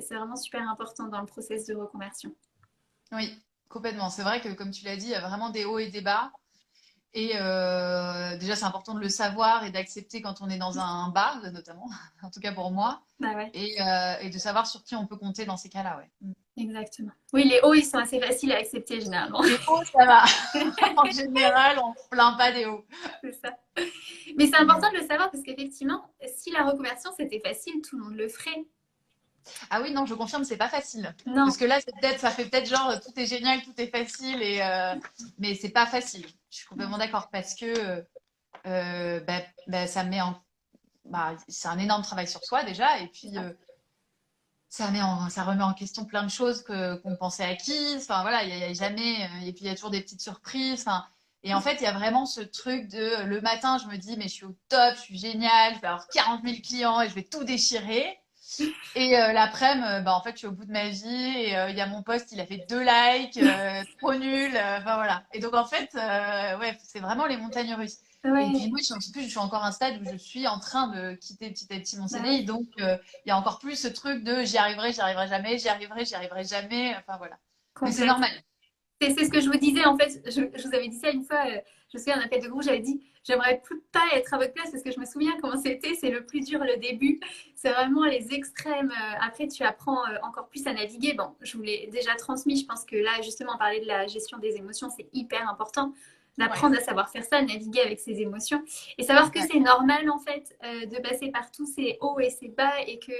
[0.00, 2.34] c'est vraiment super important dans le process de reconversion.
[3.12, 3.32] Oui,
[3.70, 4.10] complètement.
[4.10, 6.02] C'est vrai que comme tu l'as dit, il y a vraiment des hauts et des
[6.02, 6.30] bas.
[7.18, 11.08] Et euh, déjà, c'est important de le savoir et d'accepter quand on est dans un
[11.08, 11.90] bar, notamment,
[12.22, 13.50] en tout cas pour moi, bah ouais.
[13.54, 15.96] et, euh, et, de savoir sur qui on peut compter dans ces cas-là.
[15.96, 16.08] Ouais.
[16.20, 16.32] Mm.
[16.62, 17.10] Exactement.
[17.32, 19.42] Oui, les hauts, ils sont assez faciles à accepter généralement.
[19.42, 20.24] Les hauts, ça va.
[20.96, 22.84] en général, on ne plaint pas des hauts.
[23.20, 23.56] C'est ça.
[24.36, 26.04] Mais c'est important de le savoir parce qu'effectivement,
[26.36, 28.64] si la reconversion c'était facile, tout le monde le ferait.
[29.70, 31.14] Ah oui, non, je confirme, c'est pas facile.
[31.26, 31.44] Non.
[31.44, 34.60] Parce que là, peut ça fait peut-être genre tout est génial, tout est facile, et,
[34.62, 34.94] euh,
[35.38, 36.26] mais c'est pas facile.
[36.50, 38.04] Je suis complètement d'accord parce que
[38.66, 40.40] euh, bah, bah, ça met en.
[41.04, 43.52] Bah, c'est un énorme travail sur soi déjà, et puis euh,
[44.68, 48.06] ça, met en, ça remet en question plein de choses qu'on pensait acquises.
[48.08, 49.28] Enfin voilà, il n'y a, jamais.
[49.46, 50.80] Et puis il y a toujours des petites surprises.
[50.80, 51.04] Enfin,
[51.44, 54.16] et en fait, il y a vraiment ce truc de le matin, je me dis,
[54.16, 57.08] mais je suis au top, je suis génial, je vais avoir 40 000 clients et
[57.08, 58.18] je vais tout déchirer.
[58.94, 61.56] Et euh, l'après-midi, euh, bah, en fait, je suis au bout de ma vie et
[61.56, 63.38] euh, il y a mon poste, il a fait deux likes,
[63.98, 64.50] trop nul.
[64.52, 65.24] Enfin voilà.
[65.32, 67.98] Et donc en fait, ouais, c'est vraiment les montagnes russes.
[68.24, 70.46] Et puis moi, je suis, plus, je suis encore à un stade où je suis
[70.48, 72.44] en train de quitter petit à petit mon CDI.
[72.44, 75.68] Donc il y a encore plus ce truc de j'y arriverai, j'y arriverai jamais, j'y
[75.68, 76.96] arriverai, j'y arriverai jamais.
[76.96, 77.38] Enfin voilà.
[77.82, 78.30] Mais c'est normal.
[79.00, 80.20] C'est ce que je vous disais en fait.
[80.26, 81.44] Je, je, vous avais dit ça une fois.
[81.46, 84.70] je me souviens d'un appel de groupe, j'avais dit J'aimerais pas être à votre place
[84.70, 85.94] parce que je me souviens comment c'était.
[85.94, 87.20] C'est le plus dur, le début.
[87.54, 88.90] C'est vraiment les extrêmes.
[88.90, 91.12] Euh, après, tu apprends euh, encore plus à naviguer.
[91.12, 92.58] Bon, je vous l'ai déjà transmis.
[92.58, 95.92] Je pense que là, justement, parler de la gestion des émotions, c'est hyper important
[96.38, 98.62] d'apprendre à savoir faire ça, naviguer avec ses émotions
[98.96, 102.30] et savoir que c'est normal en fait euh, de passer par tous ces hauts et
[102.30, 103.12] ces bas et que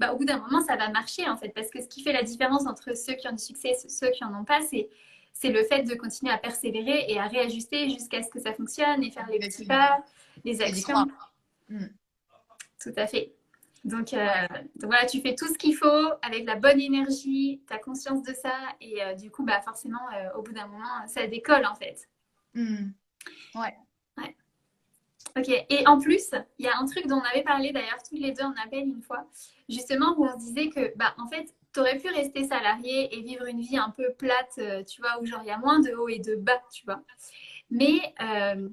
[0.00, 2.12] bah, au bout d'un moment ça va marcher en fait parce que ce qui fait
[2.12, 4.88] la différence entre ceux qui ont du succès et ceux qui en ont pas c'est
[5.34, 9.02] c'est le fait de continuer à persévérer et à réajuster jusqu'à ce que ça fonctionne
[9.02, 10.02] et faire les petits pas,
[10.44, 11.06] les actions.
[11.68, 11.88] Hmm.
[12.80, 13.34] Tout à fait.
[13.84, 14.26] Donc, euh,
[14.76, 18.22] donc, voilà, tu fais tout ce qu'il faut avec la bonne énergie, tu as conscience
[18.22, 21.66] de ça et euh, du coup, bah, forcément, euh, au bout d'un moment, ça décolle
[21.66, 22.08] en fait.
[22.54, 23.76] Ouais.
[24.16, 24.36] ouais.
[25.36, 28.16] Ok, et en plus, il y a un truc dont on avait parlé d'ailleurs tous
[28.16, 29.26] les deux en appel une fois,
[29.68, 33.20] justement, où on se disait que, bah, en fait, tu aurais pu rester salarié et
[33.20, 35.80] vivre une vie un peu plate, euh, tu vois, où genre il y a moins
[35.80, 37.02] de hauts et de bas, tu vois.
[37.70, 38.68] Mais euh,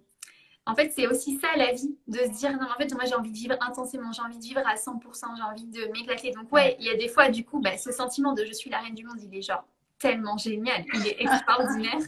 [0.67, 3.15] en fait, c'est aussi ça la vie, de se dire, non, en fait, moi j'ai
[3.15, 6.31] envie de vivre intensément, j'ai envie de vivre à 100%, j'ai envie de m'éclater.
[6.31, 8.69] Donc, ouais, il y a des fois, du coup, bah, ce sentiment de je suis
[8.69, 9.65] la reine du monde, il est genre
[9.97, 11.99] tellement génial, il est extraordinaire.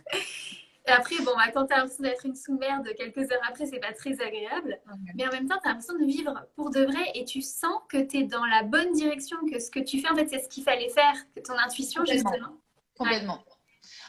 [0.86, 3.80] Et après, bon, bah, quand tu as l'impression d'être une sous-merde, quelques heures après, c'est
[3.80, 4.80] pas très agréable.
[5.16, 7.76] Mais en même temps, tu as l'impression de vivre pour de vrai et tu sens
[7.88, 10.40] que tu es dans la bonne direction, que ce que tu fais, en fait, c'est
[10.40, 12.58] ce qu'il fallait faire, que ton intuition, justement.
[12.98, 13.44] Complètement.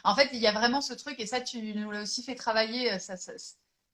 [0.03, 2.35] En fait, il y a vraiment ce truc, et ça, tu nous l'as aussi fait
[2.35, 2.99] travailler.
[2.99, 3.15] Ça,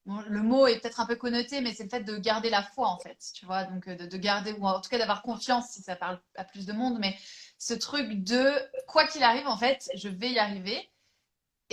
[0.06, 2.88] le mot est peut-être un peu connoté, mais c'est le fait de garder la foi,
[2.88, 5.84] en fait, tu vois, donc de, de garder, ou en tout cas d'avoir confiance, si
[5.84, 7.16] ça parle à plus de monde, mais
[7.60, 8.52] ce truc de,
[8.88, 10.91] quoi qu'il arrive, en fait, je vais y arriver.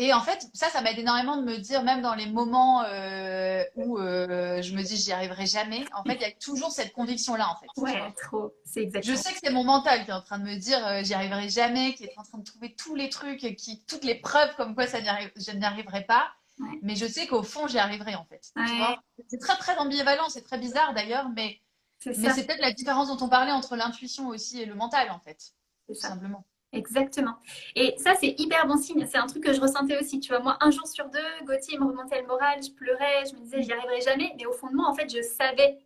[0.00, 3.64] Et en fait, ça, ça m'aide énormément de me dire, même dans les moments euh,
[3.74, 6.92] où euh, je me dis j'y arriverai jamais, en fait, il y a toujours cette
[6.92, 7.66] conviction-là, en fait.
[7.80, 8.54] Ouais, trop.
[8.64, 9.16] C'est exactement.
[9.16, 11.14] Je sais que c'est mon mental qui est en train de me dire euh, j'y
[11.14, 14.54] arriverai jamais, qui est en train de trouver tous les trucs, qui, toutes les preuves
[14.54, 16.28] comme quoi ça arrive, je n'y arriverai pas.
[16.60, 16.78] Ouais.
[16.82, 18.52] Mais je sais qu'au fond, j'y arriverai, en fait.
[18.54, 18.96] Ouais.
[19.26, 21.60] c'est très, très ambivalent, c'est très bizarre d'ailleurs, mais,
[21.98, 25.54] C'est peut-être la différence dont on parlait entre l'intuition aussi et le mental, en fait.
[25.88, 26.44] C'est simplement.
[26.72, 27.36] Exactement.
[27.74, 29.06] Et ça, c'est hyper bon signe.
[29.10, 30.20] C'est un truc que je ressentais aussi.
[30.20, 33.34] Tu vois, moi, un jour sur deux, Gauthier me remontait le moral, je pleurais, je
[33.36, 34.32] me disais, j'y arriverai jamais.
[34.36, 35.78] Mais au fond de moi, en fait, je savais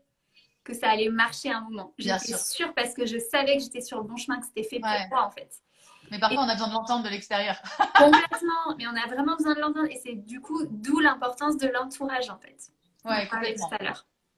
[0.65, 1.95] que ça allait marcher à un moment.
[1.99, 2.39] J'étais sûr.
[2.39, 4.89] sûre parce que je savais que j'étais sur le bon chemin, que c'était fait pour
[4.89, 5.09] Ouais.
[5.11, 5.51] moi, en fait.
[6.11, 7.57] Mais parfois, on a besoin de l'entendre de l'extérieur.
[7.97, 8.77] Complètement.
[8.77, 9.89] Mais on a vraiment besoin de l'entendre.
[9.91, 12.57] Et c'est du coup, d'où l'importance de l'entourage, en fait.
[13.05, 13.69] Ouais, complètement.
[13.69, 13.93] tout à.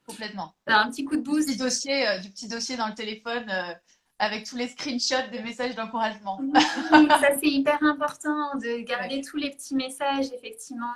[0.07, 0.55] Complètement.
[0.66, 1.49] Alors, un petit coup de Du boost.
[1.49, 3.72] petit dossier, euh, du petit dossier dans le téléphone euh,
[4.19, 6.41] avec tous les screenshots des messages d'encouragement.
[6.93, 10.93] Ça c'est hyper important de garder tous les petits messages, effectivement,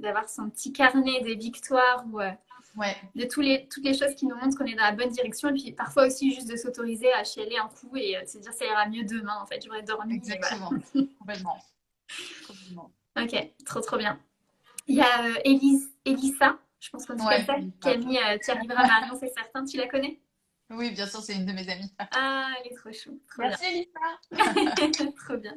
[0.00, 2.30] d'avoir son petit carnet des victoires ou euh,
[2.76, 5.08] Ouais, de tous les, toutes les choses qui nous montrent qu'on est dans la bonne
[5.08, 5.48] direction.
[5.48, 8.36] Et puis parfois aussi juste de s'autoriser à chialer un coup et euh, de se
[8.36, 9.34] dire ça ira mieux demain.
[9.40, 10.16] En fait, j'aurais dormi.
[10.16, 10.34] et voilà.
[10.36, 10.70] exactement.
[11.18, 11.56] Complètement.
[12.46, 12.90] Complètement.
[13.18, 14.18] Ok, trop trop bien.
[14.88, 18.36] Il y a euh, Élise- Elissa, je pense qu'on dit Ouais, comme ça, mis euh,
[18.44, 19.64] Tu arriveras Marion, c'est certain.
[19.64, 20.20] Tu la connais?
[20.70, 21.92] Oui, bien sûr, c'est une de mes amies.
[22.12, 23.20] Ah, elle est trop chou.
[23.28, 23.50] Trop bien.
[23.50, 23.88] Merci,
[24.32, 25.12] Lisa.
[25.26, 25.54] Trop bien.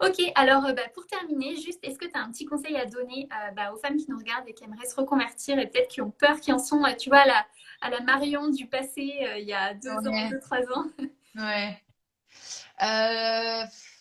[0.00, 2.86] Ok, alors euh, bah, pour terminer, juste, est-ce que tu as un petit conseil à
[2.86, 5.88] donner euh, bah, aux femmes qui nous regardent et qui aimeraient se reconvertir et peut-être
[5.88, 7.46] qui ont peur, qui en sont, euh, tu vois, à la,
[7.80, 10.08] à la Marion du passé euh, il y a deux Ouais.
[10.08, 10.86] ans, deux, trois ans?
[11.36, 11.80] Ouais.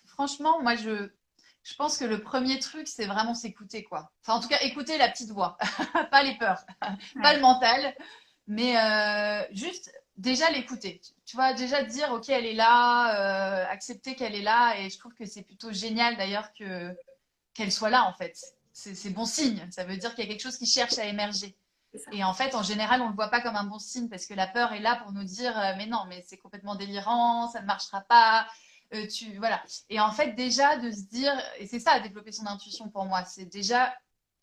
[0.07, 1.09] Franchement, moi, je,
[1.63, 4.11] je pense que le premier truc, c'est vraiment s'écouter, quoi.
[4.21, 5.57] Enfin, en tout cas, écouter la petite voix,
[6.11, 6.63] pas les peurs,
[7.21, 7.95] pas le mental,
[8.47, 8.73] mais
[9.51, 11.01] juste déjà l'écouter.
[11.25, 14.97] Tu- vois, déjà dire, ok, elle est là, euh, accepter qu'elle est là, et je
[14.99, 16.95] trouve que c'est plutôt génial d'ailleurs que
[17.53, 18.37] qu'elle soit là, en fait.
[18.73, 19.67] C'est bon signe.
[19.71, 21.55] Ça veut dire qu'il y a quelque chose qui cherche à émerger.
[22.11, 24.25] Et en fait, en général, on ne le voit pas comme un bon signe parce
[24.25, 27.49] que la peur est là pour nous dire euh, mais non, mais c'est complètement délirant,
[27.51, 28.47] ça ne marchera pas.
[28.95, 29.63] euh, tu voilà.
[29.89, 33.25] Et en fait, déjà de se dire et c'est ça développer son intuition pour moi,
[33.25, 33.93] c'est déjà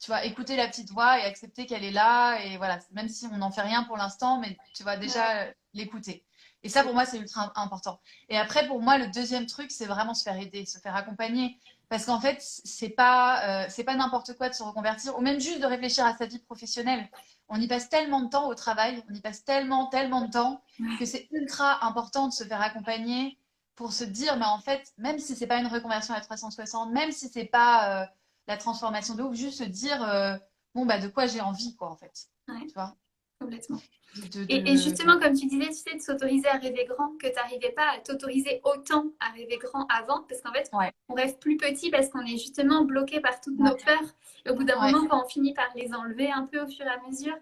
[0.00, 3.26] tu vois écouter la petite voix et accepter qu'elle est là et voilà, même si
[3.32, 6.24] on n'en fait rien pour l'instant, mais tu vois déjà euh, l'écouter.
[6.62, 8.00] Et ça pour moi c'est ultra important.
[8.28, 11.58] Et après pour moi le deuxième truc c'est vraiment se faire aider, se faire accompagner
[11.88, 15.40] parce qu'en fait c'est pas euh, c'est pas n'importe quoi de se reconvertir ou même
[15.40, 17.08] juste de réfléchir à sa vie professionnelle
[17.50, 20.62] on y passe tellement de temps au travail, on y passe tellement, tellement de temps
[20.98, 23.36] que c'est ultra important de se faire accompagner
[23.74, 27.10] pour se dire, mais en fait, même si c'est pas une reconversion à 360, même
[27.10, 28.06] si c'est pas euh,
[28.50, 30.36] la transformation de ouf, juste se dire, euh,
[30.74, 32.12] bon, bah, de quoi j'ai envie, quoi, en fait.
[32.48, 32.66] Ouais.
[32.66, 32.96] Tu vois?
[33.40, 33.78] Complètement.
[34.16, 37.28] De- de- Et, justement, comme tu disais, tu sais, de s'autoriser à rêver grand, que
[37.28, 40.92] tu n'arrivais pas à t'autoriser autant à rêver grand avant, parce qu'en fait, Ouais.
[41.08, 44.02] on rêve plus petit parce qu'on est justement bloqué par toutes nos peurs.
[44.44, 44.90] Et au bout d'un Ouais.
[44.90, 47.36] moment, quand on finit par les enlever un peu au fur et à mesure,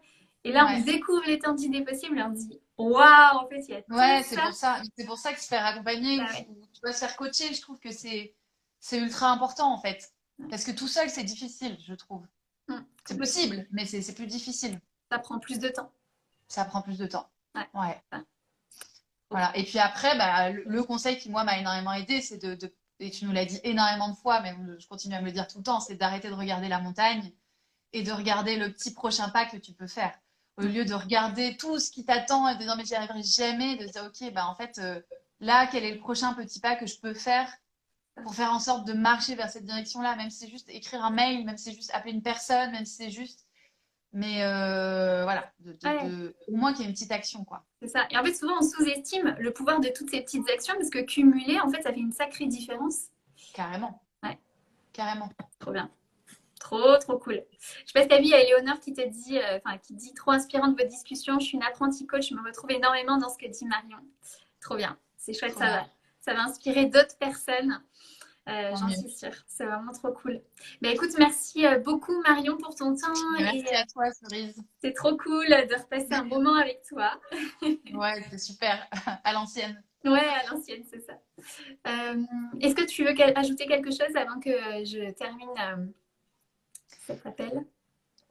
[0.45, 3.75] et là, on découvre l'étendue des possibles et on dit, waouh, en fait, il y
[3.75, 4.83] a tout Ouais, c'est pour ça.
[4.97, 6.47] C'est pour ça que se faire accompagner, Bah ou- ouais.
[6.51, 8.35] ou tu vas se faire coacher, je trouve que c'est
[8.81, 10.13] c'est ultra important, en fait.
[10.51, 12.27] Parce que tout seul, c'est difficile, je trouve.
[12.69, 14.81] Hum, C'est possible, mais c'est plus difficile.
[15.11, 15.91] Ça prend plus de temps.
[16.49, 17.29] Ça prend plus de temps.
[17.55, 17.69] Ouais.
[17.75, 18.01] Ouais.
[18.13, 18.19] Ouais.
[19.31, 19.55] Voilà.
[19.57, 23.11] Et puis après, bah, le, conseil qui, moi, m'a énormément aidé, c'est de, de- et
[23.11, 25.59] tu nous l'as dit énormément de fois, mais je continue à me le dire tout
[25.59, 27.33] le temps, c'est d'arrêter de regarder la montagne
[27.93, 30.19] et de regarder le petit prochain pas que tu peux faire.
[30.57, 33.77] Au lieu de regarder tout ce qui t'attend et de dire, mais j'y arriverai jamais,
[33.77, 35.01] de dire, OK, bah, en fait, euh,
[35.41, 37.53] là, quel est le prochain petit pas que je peux faire
[38.23, 41.11] pour faire en sorte de marcher vers cette direction-là, même si c'est juste écrire un
[41.11, 43.47] mail, même si c'est juste appeler une personne, même si c'est juste.
[44.15, 46.09] Mais euh, voilà, de- de- Ouais.
[46.09, 47.65] de- au moins qu'il y ait une petite action, quoi.
[47.83, 48.07] C'est ça.
[48.11, 51.01] Et en fait, souvent, on sous-estime le pouvoir de toutes ces petites actions parce que
[51.01, 53.09] cumulées, en fait, ça fait une sacrée différence.
[53.53, 54.03] Carrément.
[54.23, 54.39] Ouais.
[54.95, 55.29] Carrément.
[55.59, 55.91] Trop bien.
[56.59, 57.45] Trop, trop cool.
[57.53, 59.79] Je sais pas si t'as vu, il y a Éléonore qui te dit, euh, enfin,
[59.79, 61.39] qui dit trop inspirante votre discussion.
[61.39, 63.99] Je suis une apprentie coach, je me retrouve énormément dans ce que dit Marion.
[64.61, 64.99] Trop bien.
[65.19, 65.77] C'est chouette, Trop ça bien.
[65.83, 65.87] va.
[66.21, 67.81] Ça va inspirer d'autres personnes.
[68.49, 69.35] Euh, J'en suis sûre.
[69.47, 70.41] C'est vraiment trop cool.
[70.81, 73.13] Ben, écoute, merci euh, beaucoup Marion pour ton temps.
[73.39, 74.61] Merci Et à toi, Cerise.
[74.81, 77.21] c'est trop cool de repasser un moment avec toi.
[77.93, 78.87] Ouais, c'est super.
[79.25, 79.83] À l'ancienne.
[80.05, 81.15] Ouais, à l'ancienne, c'est ça.
[81.89, 82.23] Euh,
[82.61, 84.51] Est-ce que tu veux ajouter quelque chose avant que
[84.85, 85.93] je termine
[87.07, 87.65] cet appel?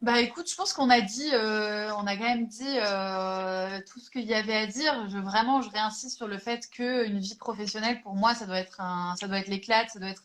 [0.01, 3.99] Bah écoute, je pense qu'on a dit, euh, on a quand même dit euh, tout
[3.99, 5.09] ce qu'il y avait à dire.
[5.09, 8.79] Je, vraiment, je réinsiste sur le fait qu'une vie professionnelle, pour moi, ça doit être
[8.79, 10.23] un, ça doit être l'éclate, ça doit être,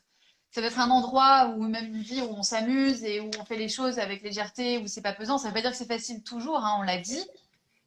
[0.51, 3.45] ça doit être un endroit où même une vie où on s'amuse et où on
[3.47, 5.39] fait les choses avec légèreté, où c'est pas pesant.
[5.39, 7.25] Ça veut pas dire que c'est facile toujours, hein, on l'a dit,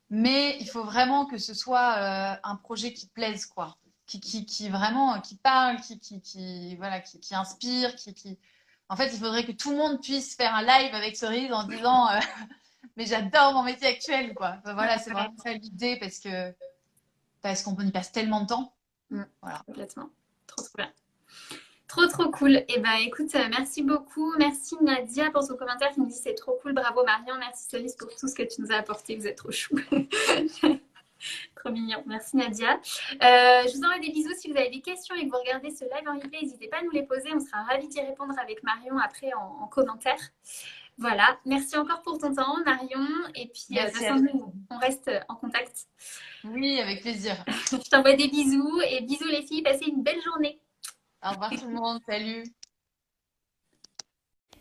[0.09, 3.77] mais il faut vraiment que ce soit euh, un projet qui plaise, quoi,
[4.07, 8.39] qui, qui, qui vraiment, qui parle, qui, qui, qui voilà, qui, qui inspire, qui, qui.
[8.89, 11.63] En fait, il faudrait que tout le monde puisse faire un live avec Cerise en
[11.67, 12.19] disant, euh,
[12.97, 14.57] mais j'adore mon métier actuel, quoi.
[14.59, 16.53] Enfin, voilà, c'est vraiment ça l'idée parce que
[17.41, 18.73] parce qu'on y passe tellement de temps.
[19.09, 19.23] Mm.
[19.41, 19.61] Voilà.
[19.65, 20.09] Complètement.
[20.47, 20.91] Trop, trop bien.
[21.87, 22.55] Trop trop cool.
[22.55, 24.35] Et eh ben écoute, euh, merci beaucoup.
[24.37, 26.73] Merci Nadia pour ton commentaire qui me dit c'est trop cool.
[26.73, 27.35] Bravo Marion.
[27.39, 29.15] Merci Cerise pour tout ce que tu nous as apporté.
[29.15, 29.79] Vous êtes trop chou.
[31.55, 32.03] trop mignon.
[32.05, 32.73] Merci Nadia.
[32.73, 32.77] Euh,
[33.67, 34.33] je vous envoie des bisous.
[34.37, 36.77] Si vous avez des questions et que vous regardez ce live en replay, n'hésitez pas
[36.77, 37.29] à nous les poser.
[37.33, 40.19] On sera ravis d'y répondre avec Marion après en, commentaire.
[40.97, 41.37] Voilà.
[41.45, 43.05] Merci encore pour ton temps Marion.
[43.35, 43.89] Et puis euh,
[44.69, 45.87] on reste en contact.
[46.43, 47.35] Oui, avec plaisir.
[47.71, 49.63] je t'envoie des bisous et bisous les filles.
[49.63, 50.59] Passez une belle journée.
[51.23, 52.43] Au revoir tout le monde, salut